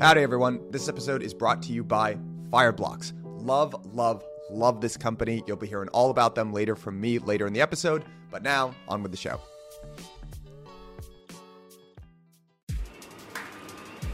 [0.00, 0.60] Howdy, everyone.
[0.70, 2.16] This episode is brought to you by
[2.50, 3.12] Fireblocks.
[3.24, 5.42] Love, love, love this company.
[5.46, 8.04] You'll be hearing all about them later from me later in the episode.
[8.30, 9.40] But now, on with the show.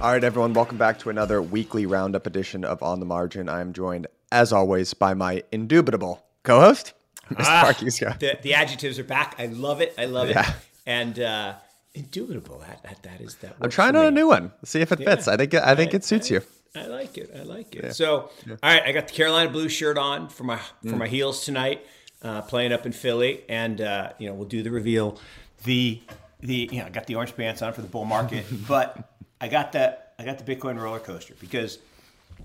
[0.01, 3.49] All right, everyone, welcome back to another weekly roundup edition of On the Margin.
[3.49, 6.95] I am joined, as always, by my indubitable co host,
[7.31, 7.45] Mr.
[7.47, 9.35] Ah, the, the adjectives are back.
[9.39, 9.95] I love it.
[9.99, 10.49] I love Yeah.
[10.49, 10.57] it.
[10.87, 11.55] And uh,
[11.95, 12.59] indubitable.
[12.61, 13.57] That that that is that.
[13.61, 14.53] I'm trying on a new one.
[14.65, 15.27] See if it fits.
[15.27, 15.33] Yeah.
[15.35, 16.43] I think I think I- it suits I- you.
[16.77, 17.33] I like it.
[17.37, 17.95] I like it.
[17.97, 20.91] So, all right, I got the Carolina blue shirt on for my Mm.
[20.91, 21.85] for my heels tonight,
[22.23, 25.19] uh, playing up in Philly, and uh, you know we'll do the reveal.
[25.65, 26.01] The
[26.39, 29.11] the you know I got the orange pants on for the bull market, but
[29.41, 31.79] I got the I got the Bitcoin roller coaster because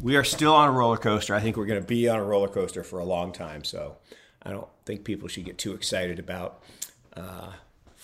[0.02, 1.36] we are still on a roller coaster.
[1.36, 3.64] I think we're going to be on a roller coaster for a long time.
[3.64, 3.98] So
[4.42, 6.64] I don't think people should get too excited about
[7.16, 7.52] uh,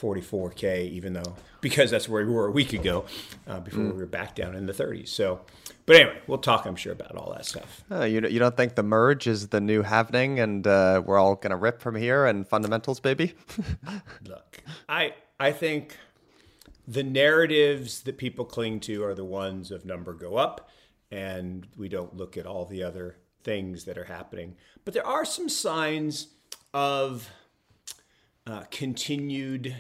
[0.02, 3.06] 44k, even though because that's where we were a week ago,
[3.48, 5.10] uh, before we were back down in the 30s.
[5.10, 5.42] So,
[5.86, 6.66] but anyway, we'll talk.
[6.66, 7.84] I'm sure about all that stuff.
[7.92, 11.36] Uh, you you don't think the merge is the new happening, and uh, we're all
[11.36, 13.34] gonna rip from here and fundamentals, baby?
[14.28, 15.98] Look, I I think
[16.88, 20.70] the narratives that people cling to are the ones of number go up,
[21.12, 24.56] and we don't look at all the other things that are happening.
[24.84, 26.28] But there are some signs
[26.74, 27.30] of
[28.48, 29.76] uh, continued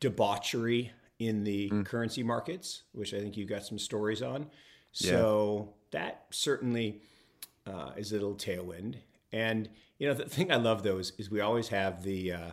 [0.00, 4.46] debauchery in the currency markets, which I think you got some stories on.
[4.92, 7.00] So that certainly
[7.66, 8.96] uh, is a little tailwind.
[9.32, 12.50] And you know, the thing I love though is, is we always have the uh,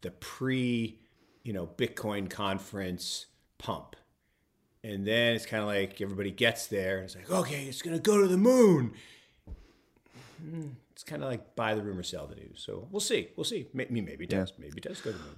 [0.00, 0.98] the pre,
[1.42, 3.26] you know, Bitcoin conference
[3.58, 3.96] pump,
[4.82, 7.98] and then it's kind of like everybody gets there and it's like, okay, it's gonna
[7.98, 8.92] go to the moon.
[10.40, 12.62] Hmm, It's kind of like buy the rumor, sell the news.
[12.64, 13.28] So we'll see.
[13.36, 13.66] We'll see.
[13.72, 14.52] Maybe, maybe it does.
[14.58, 15.36] Maybe it does go to the moon.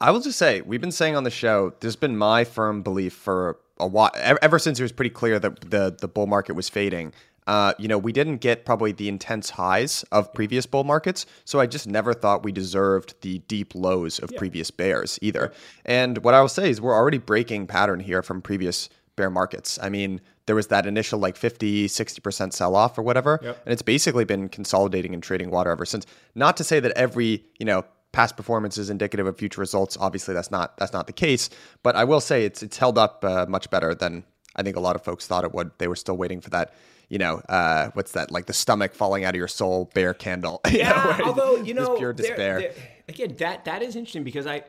[0.00, 3.12] I will just say, we've been saying on the show, there's been my firm belief
[3.12, 6.68] for a while, ever, since it was pretty clear that the the bull market was
[6.68, 7.12] fading.
[7.46, 11.58] Uh, you know, we didn't get probably the intense highs of previous bull markets, so
[11.58, 15.52] I just never thought we deserved the deep lows of previous bears either.
[15.84, 19.78] And what I will say is, we're already breaking pattern here from previous bear markets.
[19.82, 23.62] I mean, there was that initial like 50, 60% sell off or whatever, Yep.
[23.64, 26.06] and it's basically been consolidating and trading water ever since.
[26.34, 29.96] Not to say that every, you know, past performance is indicative of future results.
[30.00, 31.50] Obviously, that's not that's not the case.
[31.82, 34.24] But I will say it's it's held up uh, much better than
[34.56, 35.70] I think a lot of folks thought it would.
[35.78, 36.74] They were still waiting for that.
[37.08, 40.60] You know, uh, what's that like the stomach falling out of your soul bear candle?
[40.70, 42.60] You know, Yeah, although you know, pure despair.
[42.60, 42.74] there-
[43.08, 44.62] again, that that is interesting because I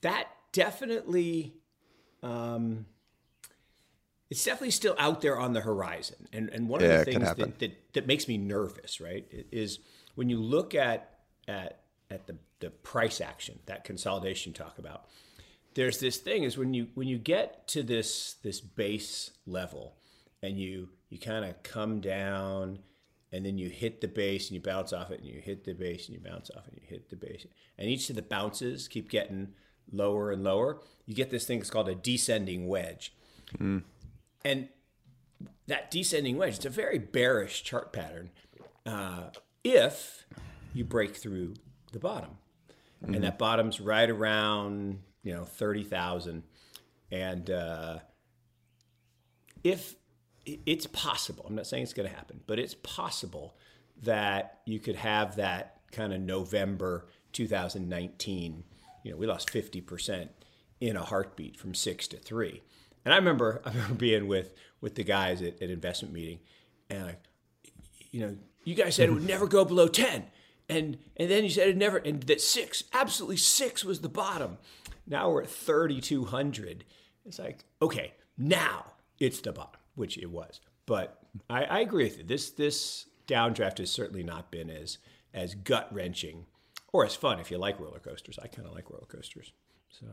[0.00, 1.52] that definitely,
[2.22, 2.86] um,
[4.30, 6.26] it's definitely still out there on the horizon.
[6.32, 9.78] And and one of Yeah, the things that, that that makes me nervous, right, is
[10.14, 11.80] when you look at at
[12.10, 15.06] at the the price action that consolidation talk about.
[15.74, 19.96] There's this thing is when you when you get to this this base level
[20.42, 22.78] and you you kind of come down
[23.32, 25.74] and then you hit the base and you bounce off it and you hit the
[25.74, 27.46] base and you bounce off it and you hit the base.
[27.76, 29.48] And each of the bounces keep getting
[29.92, 30.80] lower and lower.
[31.04, 33.12] You get this thing that's called a descending wedge.
[34.44, 34.68] And
[35.66, 38.30] that descending wedge it's a very bearish chart pattern
[38.86, 39.24] uh,
[39.64, 40.24] if
[40.72, 41.54] you break through
[41.96, 42.30] the bottom
[43.02, 46.42] and that bottom's right around you know 30,000
[47.10, 47.98] and uh,
[49.62, 49.96] if
[50.46, 53.56] it's possible, I'm not saying it's going to happen, but it's possible
[54.02, 58.64] that you could have that kind of November 2019.
[59.02, 60.28] You know, we lost 50%
[60.80, 62.62] in a heartbeat from six to three.
[63.04, 66.38] And I remember, I remember being with with the guys at, at investment meeting,
[66.90, 67.22] and like,
[68.10, 70.24] you know, you guys said it would never go below 10.
[70.68, 74.58] And and then you said it never and that six, absolutely six was the bottom.
[75.06, 76.84] Now we're at 3,200.
[77.24, 78.86] It's like, okay, now
[79.20, 80.60] it's the bottom, which it was.
[80.86, 82.24] But I, I agree with you.
[82.24, 84.98] This this downdraft has certainly not been as
[85.34, 86.46] as gut wrenching
[86.92, 88.38] or as fun if you like roller coasters.
[88.42, 89.52] I kind of like roller coasters.
[89.90, 90.06] So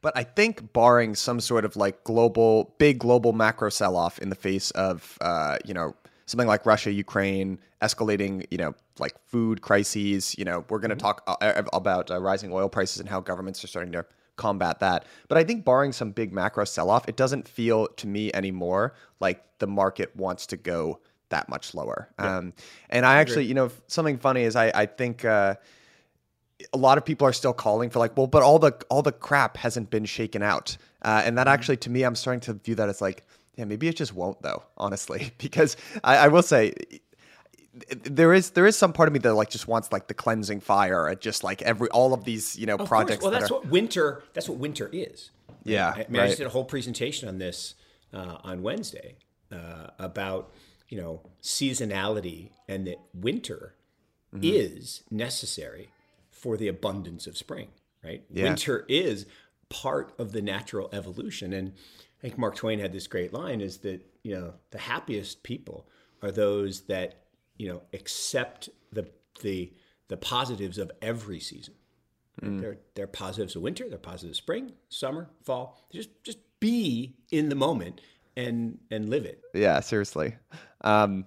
[0.00, 4.30] But I think, barring some sort of like global, big global macro sell off in
[4.30, 5.94] the face of, uh, you know,
[6.26, 10.96] something like Russia, Ukraine, escalating, you know, like food crises, you know, we're going to
[10.96, 14.04] talk uh, about uh, rising oil prices and how governments are starting to
[14.36, 15.06] combat that.
[15.28, 18.94] But I think, barring some big macro sell off, it doesn't feel to me anymore
[19.20, 22.08] like the market wants to go that much lower.
[22.18, 22.52] Um,
[22.90, 25.56] and I actually, you know, something funny is I, I think, uh,
[26.72, 29.12] a lot of people are still calling for like, well, but all the all the
[29.12, 32.76] crap hasn't been shaken out, uh, and that actually, to me, I'm starting to view
[32.76, 33.24] that as like,
[33.56, 36.74] yeah, maybe it just won't though, honestly, because I, I will say
[38.04, 40.60] there is there is some part of me that like just wants like the cleansing
[40.60, 43.20] fire at just like every all of these you know Of projects.
[43.20, 43.22] Course.
[43.22, 44.22] Well, that that's are, what winter.
[44.34, 45.30] That's what winter is.
[45.64, 47.74] Yeah, I mean, I just did a whole presentation on this
[48.12, 49.16] uh, on Wednesday
[49.50, 50.52] uh, about
[50.88, 53.74] you know seasonality and that winter
[54.34, 54.44] mm-hmm.
[54.44, 55.90] is necessary
[56.30, 57.68] for the abundance of spring.
[58.04, 58.44] Right, yeah.
[58.44, 59.26] winter is
[59.68, 61.72] part of the natural evolution, and
[62.22, 65.88] I think Mark Twain had this great line: is that you know the happiest people
[66.22, 67.24] are those that
[67.56, 69.08] you know accept the
[69.42, 69.72] the
[70.08, 71.74] the positives of every season.
[72.40, 72.60] Mm.
[72.60, 75.86] They're they're positives of winter, they're positives of spring, summer, fall.
[75.92, 78.00] Just just be in the moment
[78.36, 79.40] and and live it.
[79.54, 80.36] Yeah, seriously.
[80.82, 81.26] Um,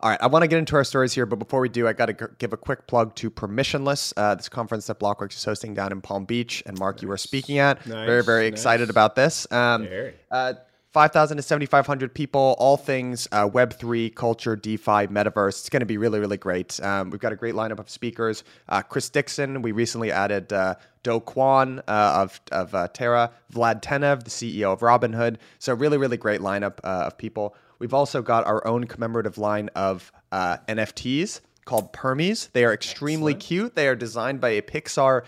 [0.00, 1.92] all right, I want to get into our stories here, but before we do, I
[1.92, 5.44] got to g- give a quick plug to Permissionless, uh, this conference that Blockworks is
[5.44, 7.02] hosting down in Palm Beach, and Mark, nice.
[7.02, 7.84] you were speaking at.
[7.86, 8.60] Nice, very, very nice.
[8.60, 9.50] excited about this.
[9.50, 9.88] Um,
[10.30, 10.54] uh,
[10.92, 15.60] 5,000 to 7,500 people, all things uh, Web3, culture, DeFi, metaverse.
[15.60, 16.80] It's going to be really, really great.
[16.82, 18.42] Um, we've got a great lineup of speakers.
[18.68, 21.82] Uh, Chris Dixon, we recently added uh, Do Kwan uh,
[22.22, 25.36] of, of uh, Terra, Vlad Tenev, the CEO of Robinhood.
[25.58, 27.54] So, really, really great lineup uh, of people.
[27.78, 32.50] We've also got our own commemorative line of NFTs called Permies.
[32.52, 33.46] They are extremely Excellent.
[33.48, 33.74] cute.
[33.76, 35.24] They are designed by a Pixar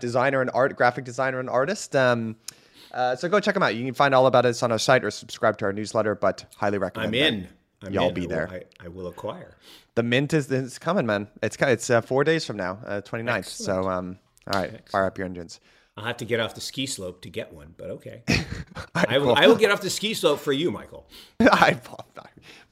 [0.00, 1.94] designer and art, graphic designer and artist.
[1.94, 2.36] Um,
[2.94, 3.74] uh, so go check them out.
[3.74, 6.14] You can find all about us on our site or subscribe to our newsletter.
[6.14, 7.14] But highly recommend.
[7.14, 7.48] I'm in.
[7.82, 8.14] I'm y'all in.
[8.14, 8.48] be there.
[8.48, 9.56] I, I, will acquire.
[9.96, 11.28] The mint is it's coming, man.
[11.42, 13.28] It's it's uh, four days from now, uh, 29th.
[13.28, 13.46] Excellent.
[13.48, 14.88] So um, all right, Excellent.
[14.90, 15.60] fire up your engines.
[15.96, 18.22] I'll have to get off the ski slope to get one, but okay.
[18.94, 21.08] I, will, I will get off the ski slope for you, Michael.
[21.40, 21.80] I,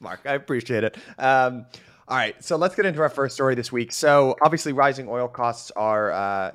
[0.01, 0.97] Mark, I appreciate it.
[1.19, 1.67] Um,
[2.09, 3.93] all right, so let's get into our first story this week.
[3.93, 6.53] So obviously, rising oil costs are uh,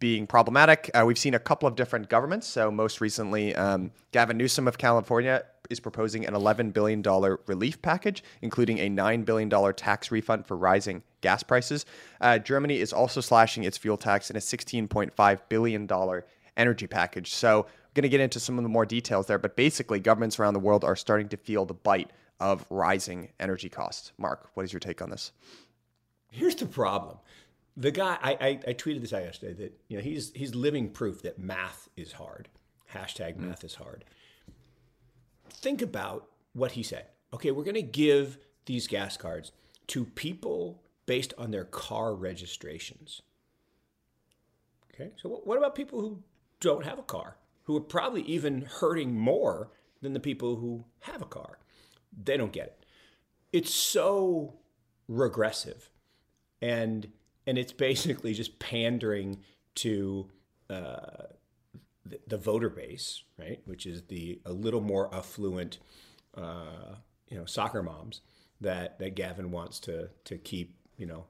[0.00, 0.90] being problematic.
[0.92, 2.46] Uh, we've seen a couple of different governments.
[2.46, 7.02] So, most recently, um, Gavin Newsom of California is proposing an $11 billion
[7.46, 11.86] relief package, including a $9 billion tax refund for rising gas prices.
[12.20, 15.88] Uh, Germany is also slashing its fuel tax in a $16.5 billion
[16.56, 17.32] energy package.
[17.34, 20.38] So, we're going to get into some of the more details there, but basically, governments
[20.38, 24.12] around the world are starting to feel the bite of rising energy costs.
[24.18, 25.32] Mark, what is your take on this?
[26.30, 27.18] Here's the problem
[27.78, 30.90] the guy I, I, I, tweeted this out yesterday that you know he's he's living
[30.90, 32.48] proof that math is hard.
[32.92, 34.04] Hashtag math is hard.
[35.52, 37.06] Think about what he said.
[37.32, 39.52] Okay, we're going to give these gas cards
[39.88, 43.22] to people based on their car registrations.
[44.94, 46.22] Okay, so what about people who
[46.60, 49.70] don't have a car, who are probably even hurting more
[50.02, 51.58] than the people who have a car?
[52.24, 52.86] They don't get it.
[53.52, 54.54] It's so
[55.06, 55.90] regressive,
[56.60, 57.10] and
[57.46, 59.38] and it's basically just pandering
[59.76, 60.28] to
[60.68, 61.28] uh,
[62.08, 63.60] the, the, voter base, right?
[63.64, 65.78] Which is the a little more affluent,
[66.36, 66.96] uh,
[67.28, 68.20] you know, soccer moms
[68.60, 71.26] that that Gavin wants to to keep, you know.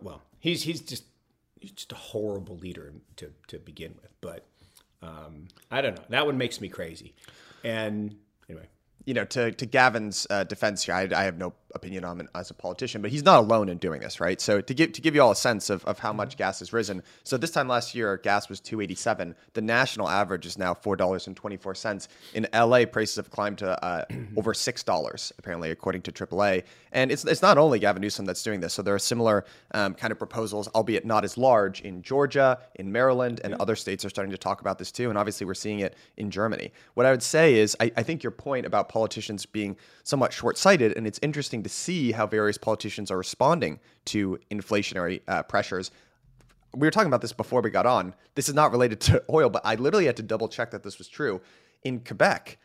[0.00, 1.04] Well, he's he's just
[1.60, 4.46] he's just a horrible leader to to begin with, but
[5.02, 6.04] um, I don't know.
[6.10, 7.14] That one makes me crazy,
[7.64, 8.14] and
[8.48, 8.68] anyway
[9.06, 12.28] you know, to to Gavin's uh, defense here, I, I, have no opinion on him
[12.34, 14.40] as a politician, but he's not alone in doing this, right?
[14.40, 16.38] So to give to give you all a sense of, of how much mm-hmm.
[16.38, 17.02] gas has risen.
[17.22, 19.36] So this time last year, gas was two eighty seven.
[19.54, 22.08] The national average is now four dollars and twenty four cents.
[22.34, 24.04] In LA, prices have climbed to uh,
[24.36, 26.64] over six dollars, apparently, according to AAA.
[26.92, 28.74] And it's it's not only Gavin Newsom that's doing this.
[28.74, 32.90] So there are similar um, kind of proposals, albeit not as large, in Georgia, in
[32.90, 35.08] Maryland, and other states are starting to talk about this too.
[35.08, 36.72] And obviously, we're seeing it in Germany.
[36.94, 39.76] What I would say is, I, I think your point about politicians being
[40.06, 40.96] somewhat short sighted.
[40.96, 45.90] And it's interesting to see how various politicians are responding to inflationary uh, pressures.
[46.72, 48.14] We were talking about this before we got on.
[48.36, 50.98] This is not related to oil, but I literally had to double check that this
[50.98, 51.40] was true.
[51.82, 52.58] In Quebec,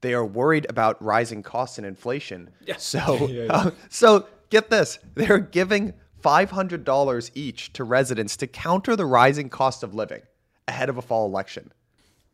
[0.00, 2.50] they are worried about rising costs and inflation.
[2.66, 2.76] Yeah.
[2.78, 3.52] So, yeah, yeah.
[3.52, 9.84] Uh, so get this: they're giving $500 each to residents to counter the rising cost
[9.84, 10.22] of living
[10.66, 11.72] ahead of a fall election.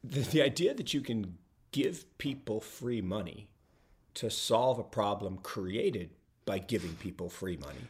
[0.03, 1.37] The, the idea that you can
[1.73, 3.49] give people free money
[4.19, 6.11] to solve a problem created
[6.45, 7.89] by giving people free money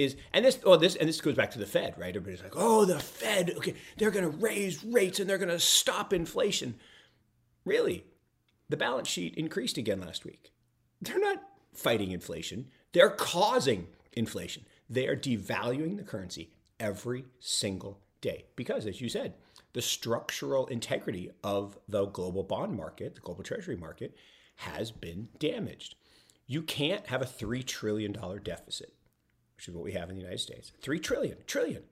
[0.00, 2.14] is and this oh this and this goes back to the Fed, right?
[2.16, 5.60] Everybody's like, "Oh, the Fed, okay, they're going to raise rates and they're going to
[5.60, 6.76] stop inflation."
[7.64, 8.04] Really?
[8.68, 10.52] The balance sheet increased again last week.
[11.02, 11.42] They're not
[11.74, 12.68] fighting inflation.
[12.92, 14.64] They're causing inflation.
[14.88, 19.34] They are devaluing the currency every single day because as you said,
[19.72, 24.16] the structural integrity of the global bond market, the global treasury market
[24.60, 25.94] has been damaged.
[26.46, 28.12] You can't have a $3 trillion
[28.42, 28.92] deficit,
[29.56, 30.72] which is what we have in the United States.
[30.82, 31.82] 3 trillion, trillion,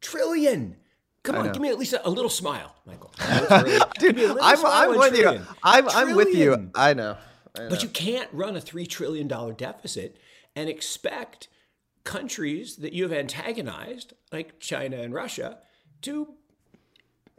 [0.00, 0.76] trillion.
[1.22, 3.10] Come on, give me at least a, a little smile, Michael.
[3.98, 5.40] Dude, I'm, I'm with you.
[5.62, 6.70] I'm, I'm with you.
[6.74, 7.16] I know.
[7.56, 7.68] I know.
[7.68, 10.18] But you can't run a $3 trillion deficit
[10.54, 11.48] and expect
[12.04, 15.58] countries that you have antagonized, like China and Russia,
[16.02, 16.34] to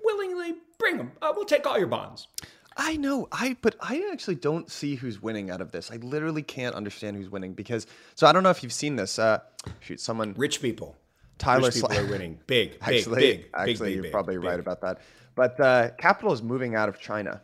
[0.04, 1.12] willingly bring them.
[1.22, 2.28] Uh, we'll take all your bonds.
[2.78, 5.92] I know, I but I actually don't see who's winning out of this.
[5.92, 9.18] I literally can't understand who's winning because so I don't know if you've seen this.
[9.18, 9.40] Uh,
[9.80, 10.98] shoot, someone Rich people.
[11.38, 12.40] Tyler Rich people Sla- are winning.
[12.48, 14.44] Big, big, actually, big, actually, big, big, you're big, probably big.
[14.44, 15.00] right about that.
[15.36, 17.42] But uh, capital is moving out of China.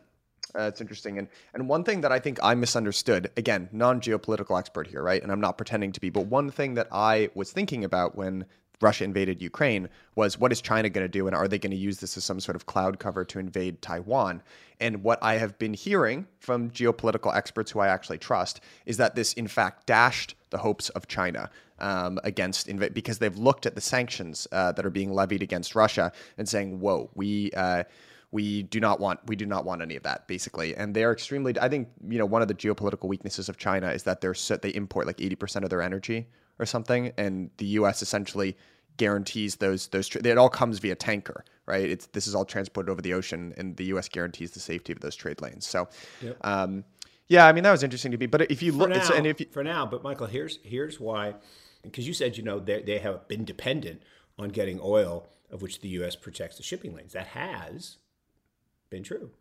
[0.54, 3.32] Uh, it's interesting, and and one thing that I think I misunderstood.
[3.38, 5.22] Again, non geopolitical expert here, right?
[5.24, 8.46] And I'm not pretending to be, but one thing that I was thinking about when
[8.82, 11.78] Russia invaded Ukraine was what is China going to do, and are they going to
[11.78, 14.42] use this as some sort of cloud cover to invade Taiwan?
[14.80, 19.16] And what I have been hearing from geopolitical experts who I actually trust is that
[19.16, 23.76] this, in fact, dashed the hopes of China um, against inv- because they've looked at
[23.76, 27.84] the sanctions uh, that are being levied against Russia and saying, "Whoa, we." Uh,
[28.32, 31.54] we do not want we do not want any of that basically and they're extremely
[31.60, 34.56] i think you know one of the geopolitical weaknesses of china is that they're so,
[34.56, 36.28] they import like 80% of their energy
[36.62, 38.56] or something and the us essentially
[38.98, 42.90] guarantees those those tra- it all comes via tanker right it's this is all transported
[42.90, 45.88] over the ocean and the us guarantees the safety of those trade lanes so
[46.42, 46.84] um
[47.28, 49.40] yeah i mean that was interesting to me but if you look now, and if
[49.40, 51.36] you, for now, but Michael, here's here's why,
[51.82, 54.02] because you said you know they they have been dependent
[54.38, 56.16] on getting oil, of which the U.S.
[56.16, 57.14] protects the shipping lanes.
[57.14, 57.98] That has
[58.90, 59.32] been true,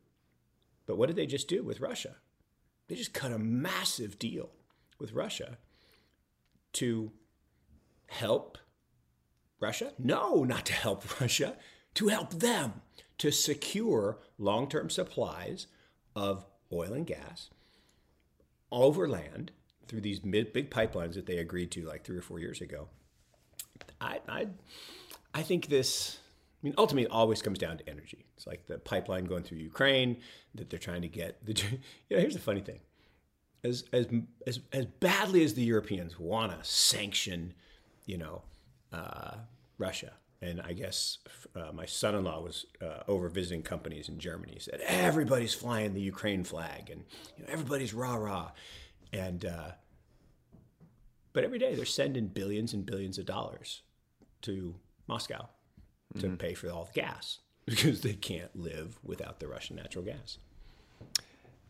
[0.87, 2.17] but what did they just do with Russia?
[2.89, 4.50] They just cut a massive deal
[4.99, 5.59] with Russia
[6.75, 7.12] to
[8.09, 8.59] help
[9.59, 9.93] Russia?
[9.99, 11.57] No, not to help Russia,
[11.95, 12.83] to help them
[13.19, 15.67] to secure long term supplies
[16.17, 17.50] of oil and gas
[18.73, 19.53] over land
[19.87, 22.89] through these big pipelines that they agreed to like three or four years ago.
[24.00, 24.47] I, I,
[25.35, 26.19] I think this.
[26.62, 28.27] I mean, ultimately, it always comes down to energy.
[28.37, 30.19] It's like the pipeline going through Ukraine
[30.55, 31.45] that they're trying to get.
[31.45, 31.53] The,
[32.09, 32.81] you know, here's the funny thing:
[33.64, 34.07] as as
[34.47, 37.55] as as badly as the Europeans want to sanction,
[38.07, 38.43] you know,
[38.93, 39.37] uh,
[39.79, 40.12] Russia,
[40.43, 41.19] and I guess
[41.55, 44.55] uh, my son-in-law was uh, over visiting companies in Germany.
[44.55, 47.05] He said everybody's flying the Ukraine flag, and
[47.37, 48.50] you know, everybody's rah rah,
[49.12, 49.71] and uh,
[51.33, 53.83] but every day they're sending billions and billions of dollars
[54.43, 54.75] to
[55.07, 55.49] Moscow
[56.19, 60.38] to pay for all the gas because they can't live without the Russian natural gas.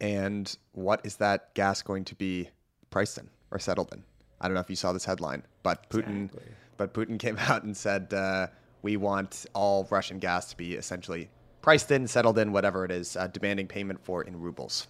[0.01, 2.49] And what is that gas going to be
[2.91, 4.03] priced in or settled in?
[4.41, 6.53] I don't know if you saw this headline, but Putin, Exactly.
[6.77, 8.47] but Putin came out and said uh,
[8.83, 11.29] we want all Russian gas to be essentially
[11.63, 14.87] priced in, settled in, whatever it is, uh, demanding payment for in rubles.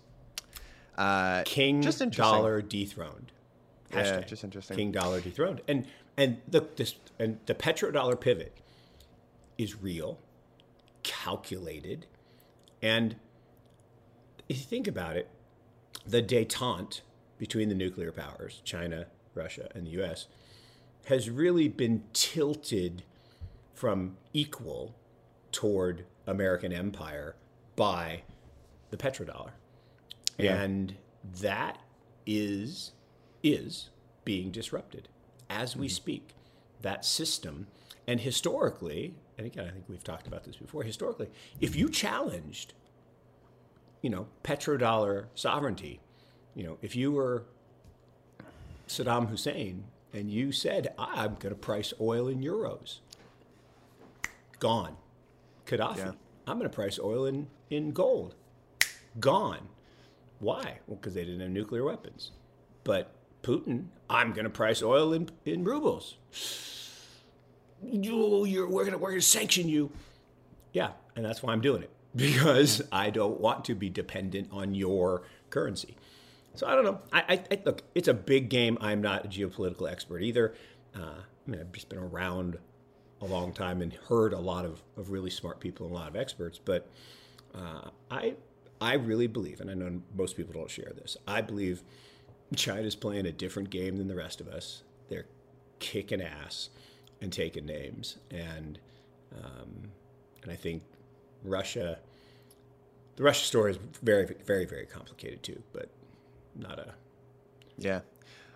[0.97, 3.33] Uh, King Just dollar dethroned.
[3.93, 4.77] Yeah, just interesting.
[4.77, 5.63] King dollar dethroned.
[5.67, 5.87] And
[6.17, 8.57] and the this and the petrodollar pivot
[9.59, 10.19] is real,
[11.03, 12.07] calculated,
[12.83, 13.17] and
[14.51, 15.31] if you think about it,
[16.05, 17.03] the détente
[17.39, 20.27] between the nuclear powers, China, Russia, and the U.S.,
[21.05, 23.05] has really been tilted
[23.73, 24.97] from equal
[25.53, 27.37] toward American empire
[27.77, 28.23] by
[28.91, 29.53] the petrodollar.
[30.37, 30.97] And
[31.41, 31.79] that
[32.27, 32.93] is
[33.43, 33.91] is
[34.25, 35.09] being disrupted
[35.49, 35.95] as we mm-hmm.
[35.95, 36.35] speak.
[36.83, 37.69] That system
[38.07, 41.29] and historically and again i think we've talked about this before historically
[41.61, 42.73] if you challenged
[44.03, 46.01] you know petrodollar sovereignty
[46.55, 47.45] you know if you were
[48.89, 52.99] saddam hussein and you said i'm going to price oil in euros
[54.59, 54.97] gone
[55.67, 56.13] gaddafi Yeah.
[56.47, 58.35] i'm going to price oil in, in gold
[59.19, 59.69] gone
[60.41, 60.79] why?
[60.87, 62.31] Well, because they didn't have nuclear weapons.
[62.83, 66.17] But Putin, I'm going to price oil in, in rubles.
[67.83, 69.91] You, you're, we're going we're gonna sanction you.
[70.73, 74.75] Yeah, and that's why I'm doing it because I don't want to be dependent on
[74.75, 75.97] your currency.
[76.55, 77.01] So I don't know.
[77.13, 77.83] I, I, I look.
[77.95, 78.77] It's a big game.
[78.81, 80.55] I'm not a geopolitical expert either.
[80.95, 82.59] Uh, I mean, I've just been around
[83.21, 86.09] a long time and heard a lot of, of really smart people and a lot
[86.09, 86.59] of experts.
[86.63, 86.89] But
[87.55, 88.35] uh, I
[88.81, 91.17] I really believe, and I know most people don't share this.
[91.27, 91.83] I believe
[92.57, 94.83] China's playing a different game than the rest of us.
[95.09, 95.27] They're
[95.79, 96.71] kicking ass
[97.21, 98.79] and taking names, and
[99.37, 99.91] um,
[100.43, 100.83] and I think
[101.45, 101.99] Russia.
[103.17, 105.89] The Russia story is very, very, very complicated too, but
[106.55, 106.95] not a
[107.79, 108.01] Yeah.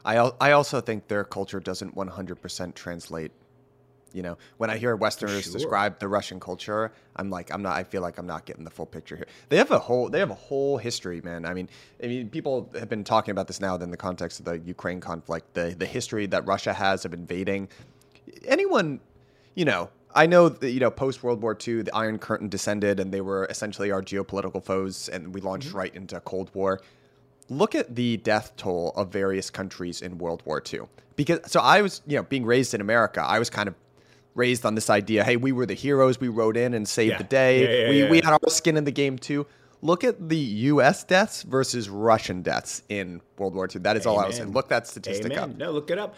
[0.04, 3.32] I, al- I also think their culture doesn't 100% translate.
[4.12, 5.52] You know, when I hear Westerners sure.
[5.52, 7.74] describe the Russian culture, I'm like, I'm not.
[7.76, 9.26] I feel like I'm not getting the full picture here.
[9.48, 11.44] They have a whole, they have a whole history, man.
[11.44, 11.68] I mean,
[12.00, 15.00] I mean, people have been talking about this now in the context of the Ukraine
[15.00, 17.68] conflict, the the history that Russia has of invading.
[18.44, 19.00] Anyone,
[19.56, 23.00] you know, I know that you know post World War II, the Iron Curtain descended,
[23.00, 25.78] and they were essentially our geopolitical foes, and we launched mm-hmm.
[25.78, 26.80] right into Cold War
[27.48, 30.82] look at the death toll of various countries in World War II.
[31.16, 33.74] Because so I was, you know, being raised in America, I was kind of
[34.34, 37.18] raised on this idea, hey, we were the heroes, we rode in and saved Yeah.
[37.18, 37.62] the day.
[37.62, 39.46] Yeah, yeah, we we had our skin in the game too.
[39.82, 40.38] look at the
[40.72, 41.04] U.S.
[41.04, 43.82] deaths versus Russian deaths in World War II.
[43.82, 44.52] That is all I was saying.
[44.52, 45.50] Look that statistic Amen.
[45.50, 45.56] up.
[45.58, 46.14] No, look it up.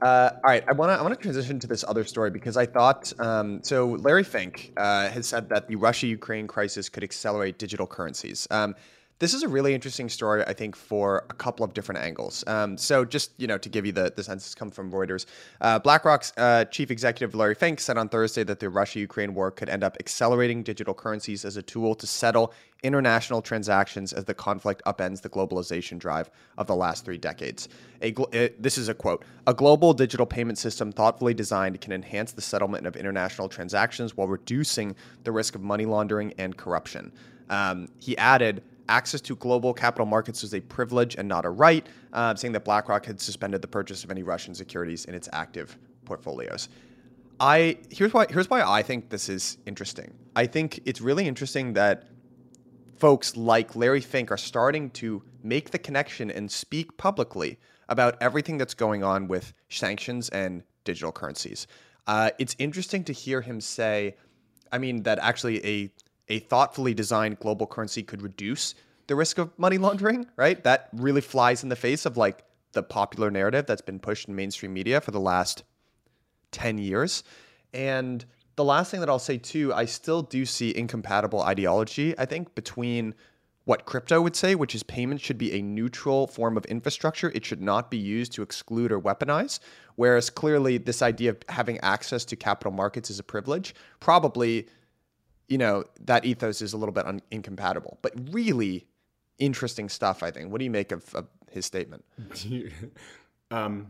[0.00, 2.56] Uh, all right, I want to I want to transition to this other story because
[2.56, 3.96] I thought um, so.
[3.98, 8.46] Larry Fink uh, has said that the Russia-Ukraine crisis could accelerate digital currencies.
[8.50, 8.76] Um,
[9.20, 12.44] this is a really interesting story, I think, for a couple of different angles.
[12.46, 15.26] Um, so, just you know, to give you the the sense, this comes from Reuters.
[15.60, 19.68] Uh, BlackRock's uh, chief executive Larry Fink said on Thursday that the Russia-Ukraine war could
[19.68, 24.82] end up accelerating digital currencies as a tool to settle international transactions as the conflict
[24.86, 27.68] upends the globalization drive of the last three decades.
[28.02, 31.92] A gl- uh, this is a quote: "A global digital payment system thoughtfully designed can
[31.92, 34.94] enhance the settlement of international transactions while reducing
[35.24, 37.10] the risk of money laundering and corruption."
[37.50, 41.86] Um, he added access to global capital markets is a privilege and not a right,
[42.12, 45.78] uh, saying that BlackRock had suspended the purchase of any Russian securities in its active
[46.04, 46.68] portfolios.
[47.40, 50.12] I here's why here's why I think this is interesting.
[50.34, 52.08] I think it's really interesting that
[52.96, 58.58] folks like Larry Fink are starting to make the connection and speak publicly about everything
[58.58, 61.66] that's going on with sanctions and digital currencies.
[62.06, 64.16] Uh, it's interesting to hear him say,
[64.72, 65.90] I mean, that actually a
[66.28, 68.74] a thoughtfully designed global currency could reduce
[69.06, 70.62] the risk of money laundering, right?
[70.64, 74.36] That really flies in the face of like the popular narrative that's been pushed in
[74.36, 75.64] mainstream media for the last
[76.52, 77.24] 10 years.
[77.72, 78.24] And
[78.56, 82.54] the last thing that I'll say too, I still do see incompatible ideology, I think,
[82.54, 83.14] between
[83.64, 87.30] what crypto would say, which is payments should be a neutral form of infrastructure.
[87.34, 89.60] It should not be used to exclude or weaponize.
[89.96, 94.68] Whereas clearly, this idea of having access to capital markets is a privilege, probably
[95.48, 97.98] you know, that ethos is a little bit un- incompatible.
[98.02, 98.86] But really
[99.38, 100.50] interesting stuff, I think.
[100.50, 102.04] What do you make of, of his statement?
[103.50, 103.88] um,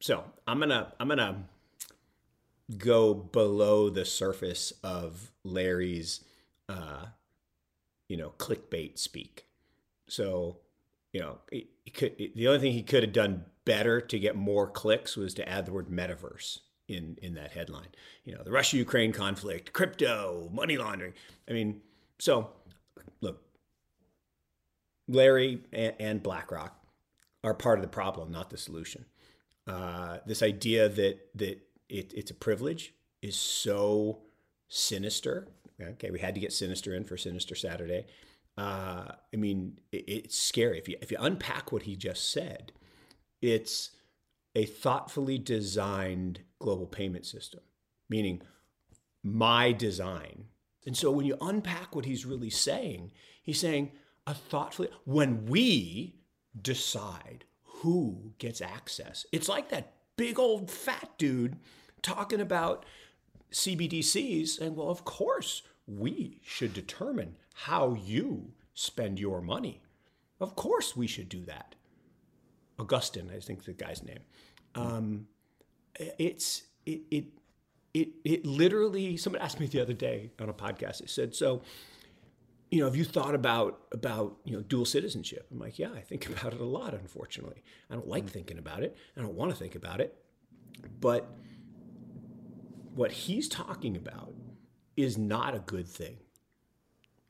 [0.00, 1.44] so I'm gonna I'm gonna
[2.78, 6.24] go below the surface of Larry's,
[6.68, 7.06] uh,
[8.08, 9.46] you know, clickbait speak.
[10.08, 10.58] So,
[11.12, 11.38] you know,
[11.92, 15.48] could, the only thing he could have done better to get more clicks was to
[15.48, 17.88] add the word metaverse in in that headline.
[18.24, 21.14] You know, the Russia Ukraine conflict, crypto, money laundering.
[21.48, 21.80] I mean,
[22.18, 22.50] so
[23.20, 23.42] look,
[25.08, 26.74] Larry and, and BlackRock
[27.44, 29.06] are part of the problem, not the solution.
[29.66, 34.22] Uh, this idea that that it, it's a privilege is so
[34.68, 35.48] sinister.
[35.80, 38.06] Okay, we had to get sinister in for Sinister Saturday.
[38.56, 42.72] Uh, I mean, it, it's scary if you if you unpack what he just said.
[43.42, 43.90] It's
[44.54, 47.60] a thoughtfully designed global payment system,
[48.08, 48.42] meaning
[49.22, 50.46] my design.
[50.86, 53.92] And so when you unpack what he's really saying, he's saying
[54.26, 56.16] a thoughtfully, when we
[56.60, 61.56] decide who gets access, it's like that big old fat dude
[62.02, 62.84] talking about
[63.52, 69.82] CBDCs, and well, of course, we should determine how you spend your money.
[70.40, 71.74] Of course, we should do that.
[72.78, 74.20] Augustine, I think the guy's name.
[74.74, 75.28] Um,
[75.98, 77.24] it's it, it
[77.94, 79.16] it it literally.
[79.16, 80.98] Somebody asked me the other day on a podcast.
[80.98, 81.62] They said, "So,
[82.70, 86.00] you know, have you thought about about you know dual citizenship?" I'm like, "Yeah, I
[86.00, 86.94] think about it a lot.
[86.94, 88.96] Unfortunately, I don't like thinking about it.
[89.16, 90.16] I don't want to think about it.
[91.00, 91.28] But
[92.94, 94.34] what he's talking about
[94.96, 96.16] is not a good thing.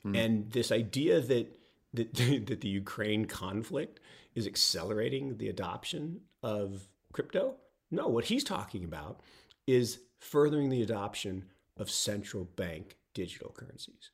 [0.03, 0.15] Hmm.
[0.15, 1.57] And this idea that
[1.93, 2.13] that,
[2.47, 3.99] that the Ukraine conflict
[4.35, 7.55] is accelerating the adoption of crypto?
[7.89, 9.21] No, what he's talking about
[9.65, 11.45] is furthering the adoption
[11.77, 14.11] of central bank digital currencies,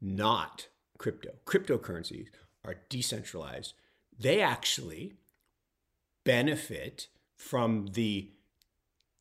[0.00, 1.30] not crypto.
[1.46, 2.26] Cryptocurrencies
[2.64, 3.74] are decentralized.
[4.18, 5.14] They actually
[6.24, 8.30] benefit from the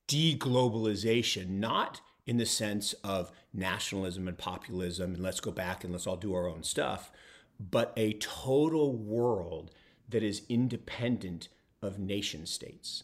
[0.07, 6.07] deglobalization, not in the sense of nationalism and populism and let's go back and let's
[6.07, 7.11] all do our own stuff,
[7.59, 9.71] but a total world
[10.07, 11.49] that is independent
[11.81, 13.03] of nation states,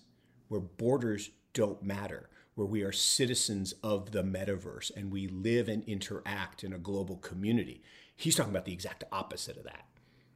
[0.49, 5.83] where borders don't matter, where we are citizens of the metaverse and we live and
[5.85, 7.81] interact in a global community.
[8.15, 9.85] He's talking about the exact opposite of that.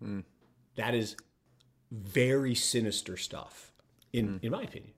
[0.01, 0.23] Mm.
[0.75, 1.17] That is
[1.91, 3.73] very sinister stuff,
[4.13, 4.43] in, mm.
[4.43, 4.93] in my opinion.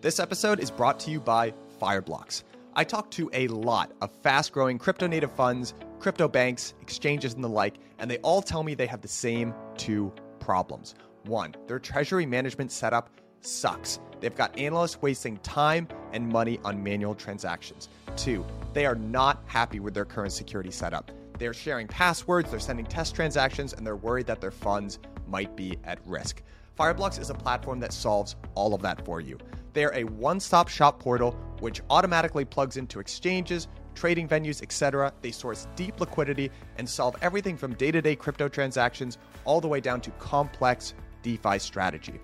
[0.00, 2.44] This episode is brought to you by Fireblocks.
[2.74, 7.42] I talk to a lot of fast growing crypto native funds, crypto banks, exchanges, and
[7.42, 10.94] the like, and they all tell me they have the same two problems.
[11.28, 13.10] One, their treasury management setup
[13.42, 14.00] sucks.
[14.18, 17.90] They've got analysts wasting time and money on manual transactions.
[18.16, 21.10] Two, they are not happy with their current security setup.
[21.38, 25.76] They're sharing passwords, they're sending test transactions, and they're worried that their funds might be
[25.84, 26.42] at risk.
[26.80, 29.36] Fireblocks is a platform that solves all of that for you.
[29.74, 35.12] They're a one stop shop portal which automatically plugs into exchanges, trading venues, etc.
[35.20, 39.68] They source deep liquidity and solve everything from day to day crypto transactions all the
[39.68, 42.20] way down to complex DeFi strategy.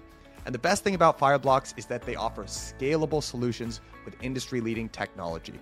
[0.46, 4.88] And the best thing about Fireblocks is that they offer scalable solutions with industry leading
[4.88, 5.58] technology.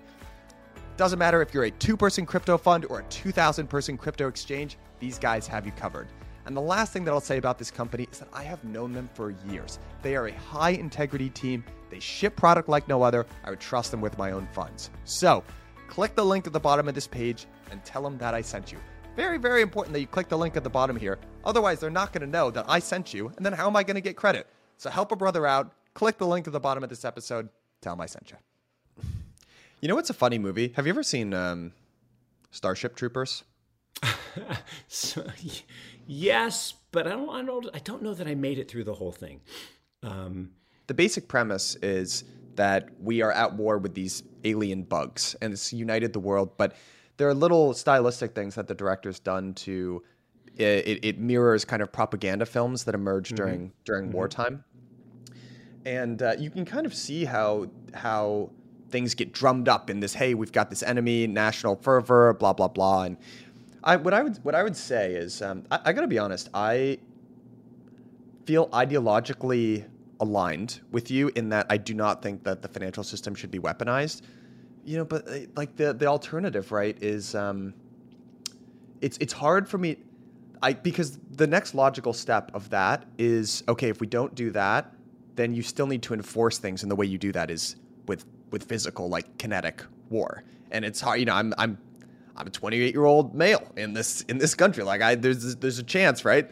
[0.97, 4.77] Doesn't matter if you're a two person crypto fund or a 2,000 person crypto exchange,
[4.99, 6.09] these guys have you covered.
[6.45, 8.93] And the last thing that I'll say about this company is that I have known
[8.93, 9.79] them for years.
[10.03, 11.65] They are a high integrity team.
[11.89, 13.27] They ship product like no other.
[13.45, 14.91] I would trust them with my own funds.
[15.05, 15.45] So,
[15.87, 18.73] click the link at the bottom of this page and tell them that I sent
[18.73, 18.79] you.
[19.15, 21.19] Very, very important that you click the link at the bottom here.
[21.45, 23.31] Otherwise, they're not going to know that I sent you.
[23.37, 24.47] And then how am I going to get credit?
[24.79, 25.73] So, help a brother out.
[25.93, 27.51] Click the link at the bottom of this episode.
[27.83, 28.37] Tell them I sent you.
[29.81, 30.73] You know what's a funny movie?
[30.77, 31.73] Have you ever seen um,
[32.53, 33.43] Starship Troopers?
[34.87, 35.27] so,
[36.07, 37.69] yes, but I don't, I don't.
[37.75, 39.41] I don't know that I made it through the whole thing.
[40.05, 40.51] Um,
[40.87, 42.23] the basic premise is
[42.55, 46.57] that we are at war with these alien bugs, and it's united the world.
[46.57, 46.77] But
[47.17, 50.03] there are little stylistic things that the director's done to.
[50.57, 53.37] It, it mirrors kind of propaganda films that emerge mm-hmm.
[53.37, 54.17] during during mm-hmm.
[54.17, 54.65] wartime,
[55.87, 58.51] and uh, you can kind of see how how
[58.91, 60.13] things get drummed up in this.
[60.13, 63.17] Hey, we've got this enemy, national fervor, blah blah blah, and
[63.83, 66.19] I what I would what I would say is um, I, I got to be
[66.19, 66.51] honest.
[66.53, 66.99] I
[68.45, 69.89] feel ideologically
[70.21, 73.59] aligned with you in that I do not think that the financial system should be
[73.59, 74.23] weaponized.
[74.85, 77.75] You know, but uh, like the the alternative, right, is um,
[79.01, 79.97] it's it's hard for me.
[80.63, 83.89] I because the next logical step of that is okay.
[83.89, 84.93] If we don't do that,
[85.37, 88.25] then you still need to enforce things, and the way you do that is with
[88.51, 90.45] with physical, like kinetic war.
[90.71, 91.21] And it's hard.
[91.21, 91.79] You know, I'm I'm
[92.37, 94.85] I'm a 28 year old male in this in this country.
[94.85, 96.51] Like I there's there's a chance, right?